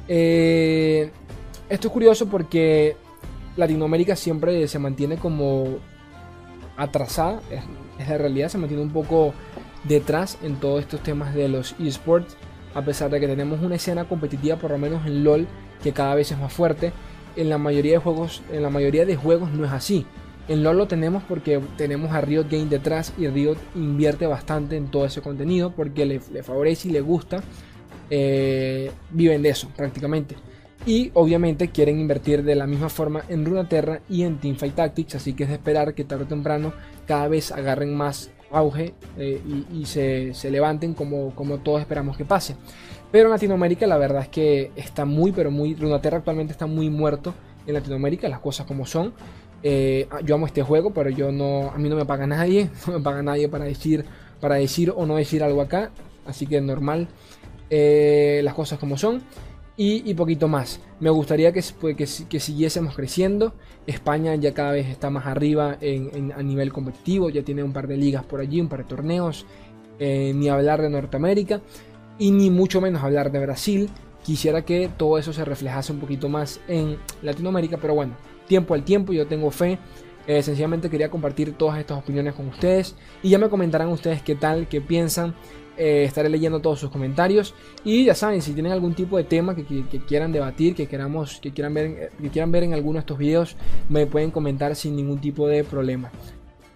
Eh, 0.10 1.10
esto 1.70 1.88
es 1.88 1.94
curioso 1.94 2.28
porque 2.28 2.96
Latinoamérica 3.56 4.16
siempre 4.16 4.68
se 4.68 4.80
mantiene 4.80 5.18
como 5.18 5.80
atrasada, 6.78 7.42
es, 7.52 8.08
la 8.08 8.18
realidad, 8.18 8.50
se 8.50 8.58
mantiene 8.58 8.84
un 8.84 8.92
poco 8.92 9.34
detrás 9.84 10.38
en 10.44 10.56
todos 10.56 10.82
estos 10.82 11.02
temas 11.02 11.34
de 11.36 11.48
los 11.48 11.76
esports, 11.80 12.36
a 12.74 12.82
pesar 12.84 13.12
de 13.12 13.20
que 13.20 13.28
tenemos 13.28 13.62
una 13.62 13.76
escena 13.76 14.06
competitiva, 14.06 14.58
por 14.58 14.72
lo 14.72 14.78
menos 14.78 15.06
en 15.06 15.24
LOL, 15.24 15.48
que 15.84 15.92
cada 15.92 16.16
vez 16.16 16.32
es 16.32 16.38
más 16.40 16.52
fuerte. 16.52 16.92
En 17.36 17.50
la 17.50 17.58
mayoría 17.58 17.94
de 17.94 17.98
juegos, 18.00 18.42
en 18.52 18.64
la 18.64 18.70
mayoría 18.70 19.06
de 19.06 19.16
juegos 19.16 19.52
no 19.52 19.66
es 19.66 19.72
así. 19.72 20.06
En 20.48 20.64
LoL 20.64 20.78
lo 20.78 20.88
tenemos 20.88 21.24
porque 21.24 21.62
tenemos 21.78 22.12
a 22.12 22.22
Riot 22.22 22.48
Game 22.50 22.66
detrás 22.66 23.14
y 23.18 23.28
Riot 23.28 23.58
invierte 23.76 24.28
bastante 24.28 24.76
en 24.76 24.88
todo 24.88 25.06
ese 25.06 25.22
contenido 25.22 25.72
porque 25.72 26.06
le, 26.06 26.20
favorece 26.20 26.90
y 26.90 26.92
le 26.92 27.02
gusta. 27.02 27.44
Eh, 28.10 28.92
viven 29.12 29.42
de 29.42 29.50
eso 29.50 29.70
prácticamente. 29.76 30.36
Y 30.86 31.12
obviamente 31.14 31.70
quieren 31.70 32.00
invertir 32.00 32.44
de 32.44 32.56
la 32.56 32.68
misma 32.68 32.90
forma 32.90 33.24
en 33.30 33.46
Runeterra 33.46 34.02
y 34.10 34.24
en 34.24 34.40
Teamfight 34.40 34.76
Tactics, 34.76 35.16
así 35.16 35.34
que 35.34 35.44
es 35.44 35.50
de 35.50 35.56
esperar 35.56 35.94
que 35.94 36.04
tarde 36.04 36.26
o 36.26 36.28
temprano 36.28 36.74
cada 37.08 37.30
vez 37.30 37.52
agarren 37.54 37.96
más 37.96 38.32
auge 38.52 38.94
eh, 39.18 39.42
y, 39.74 39.86
se, 39.86 40.34
levanten 40.52 40.94
como, 40.94 41.32
todos 41.64 41.80
esperamos 41.80 42.18
que 42.18 42.26
pase. 42.26 42.56
Pero 43.12 43.26
en 43.26 43.32
Latinoamérica 43.32 43.88
la 43.88 43.98
verdad 43.98 44.24
es 44.24 44.28
que 44.28 44.72
está 44.76 45.06
muy, 45.06 45.32
pero 45.32 45.52
muy... 45.52 45.76
Runaterra 45.76 46.18
actualmente 46.18 46.52
está 46.52 46.66
muy 46.66 46.90
muerto 46.90 47.34
en 47.66 47.74
Latinoamérica, 47.76 48.28
las 48.28 48.40
cosas 48.40 48.66
como 48.66 48.86
son. 48.86 49.14
Eh, 49.64 50.08
yo 50.26 50.36
amo 50.36 50.46
este 50.46 50.64
juego, 50.64 50.94
pero 50.94 51.10
yo 51.10 51.32
no, 51.32 51.72
a 51.74 51.78
mí 51.78 51.88
no 51.88 51.96
me 51.96 52.06
paga 52.06 52.28
nadie, 52.28 52.70
no 52.88 52.94
me 52.94 53.00
paga 53.00 53.24
nadie 53.24 53.48
para 53.48 53.64
decir, 53.66 54.04
para 54.42 54.56
decir 54.56 54.92
o 54.96 55.06
no 55.06 55.16
decir 55.16 55.44
algo 55.44 55.62
acá, 55.62 55.92
así 56.26 56.46
que 56.46 56.60
normal, 56.60 57.08
eh, 57.70 58.42
las 58.44 58.54
cosas 58.54 58.80
como 58.80 58.98
son. 58.98 59.24
Y, 59.76 60.14
poquito 60.14 60.48
más. 60.48 60.80
Me 61.00 61.10
gustaría 61.10 61.52
que, 61.52 61.62
que, 61.96 62.08
que, 62.30 62.40
siguiésemos 62.40 62.96
creciendo. 62.96 63.54
España 63.88 64.36
ya 64.36 64.54
cada 64.54 64.72
vez 64.72 64.88
está 64.88 65.10
más 65.10 65.26
arriba 65.26 65.78
en, 65.82 66.32
a 66.32 66.44
nivel 66.44 66.72
competitivo, 66.72 67.30
ya 67.30 67.44
tiene 67.44 67.64
un 67.64 67.74
par 67.74 67.88
de 67.88 67.98
ligas 67.98 68.24
por 68.24 68.40
allí, 68.40 68.62
un 68.62 68.70
par 68.70 68.80
de 68.80 68.86
torneos. 68.86 69.46
Eh, 70.00 70.34
ni 70.36 70.50
hablar 70.50 70.82
de 70.82 70.90
Norteamérica 70.90 71.62
y 72.18 72.32
ni 72.32 72.50
mucho 72.50 72.82
menos 72.82 73.04
hablar 73.04 73.32
de 73.32 73.40
Brasil. 73.40 73.90
Quisiera 74.24 74.64
que 74.64 74.90
todo 74.98 75.18
eso 75.18 75.34
se 75.34 75.46
reflejase 75.46 75.92
un 75.92 76.00
poquito 76.00 76.30
más 76.30 76.60
en 76.68 76.98
Latinoamérica, 77.22 77.78
pero 77.78 77.94
bueno, 77.94 78.14
tiempo 78.48 78.74
al 78.74 78.84
tiempo, 78.84 79.14
yo 79.14 79.28
tengo 79.28 79.52
fe. 79.52 79.78
Eh, 80.26 80.42
sencillamente 80.42 80.90
quería 80.90 81.10
compartir 81.10 81.54
todas 81.54 81.80
estas 81.80 81.98
opiniones 81.98 82.34
con 82.34 82.48
ustedes 82.48 82.96
y 83.22 83.30
ya 83.30 83.38
me 83.38 83.50
comentarán 83.50 83.90
ustedes 83.90 84.22
qué 84.22 84.36
tal, 84.36 84.68
qué 84.68 84.82
piensan. 84.82 85.36
Eh, 85.78 86.04
estaré 86.04 86.30
leyendo 86.30 86.60
todos 86.60 86.80
sus 86.80 86.92
comentarios 86.92 87.56
y 87.84 88.06
ya 88.06 88.14
saben 88.14 88.44
si 88.44 88.54
tienen 88.54 88.72
algún 88.72 88.94
tipo 88.94 89.18
de 89.18 89.24
tema 89.24 89.56
que, 89.56 89.64
quieran 90.08 90.32
debatir 90.32 90.76
que 90.76 90.86
queramos 90.86 91.40
que 91.42 91.52
quieran 91.52 91.74
ver 91.74 92.12
que 92.22 92.30
quieran 92.30 92.52
ver 92.52 92.62
en 92.62 92.76
alguno 92.76 92.94
de 92.94 93.00
estos 93.00 93.18
videos 93.18 93.56
me 93.90 94.06
pueden 94.06 94.30
comentar 94.30 94.76
sin 94.76 94.96
ningún 94.96 95.20
tipo 95.20 95.48
de 95.48 95.64
problema 95.64 96.12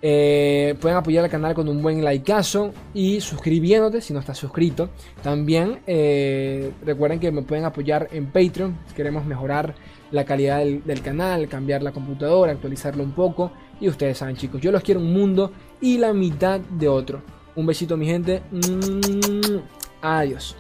eh, 0.02 0.76
pueden 0.80 0.98
apoyar 0.98 1.24
al 1.24 1.30
canal 1.30 1.56
con 1.56 1.68
un 1.68 1.82
buen 1.82 2.06
likeazo 2.06 2.72
y 2.94 3.20
suscribiéndote 3.20 4.02
si 4.02 4.14
no 4.14 4.20
estás 4.20 4.38
suscrito. 4.38 4.90
También 5.24 5.80
eh, 5.88 6.72
recuerden 6.86 7.20
que 7.20 7.32
me 7.32 7.42
pueden 7.42 7.66
apoyar 7.66 8.08
en 8.12 8.28
Patreon. 8.28 8.78
Queremos 8.96 9.26
mejorar 9.26 9.74
la 10.12 10.24
calidad 10.24 10.60
del, 10.60 11.02
canal, 11.02 11.48
cambiar 11.48 11.82
la 11.82 11.92
computadora, 11.92 12.52
actualizarlo 12.52 13.04
un 13.04 13.14
poco. 13.14 13.52
Y 13.80 13.90
ustedes 13.90 14.20
saben 14.20 14.36
chicos, 14.36 14.62
yo 14.62 14.72
los 14.72 14.84
quiero 14.84 15.00
un 15.00 15.12
mundo 15.12 15.52
y 15.82 15.98
la 15.98 16.14
mitad 16.14 16.60
de 16.60 16.88
otro. 16.88 17.37
Un 17.58 17.66
besito 17.66 17.98
mi 17.98 18.06
gente. 18.06 18.42
Adiós. 20.02 20.56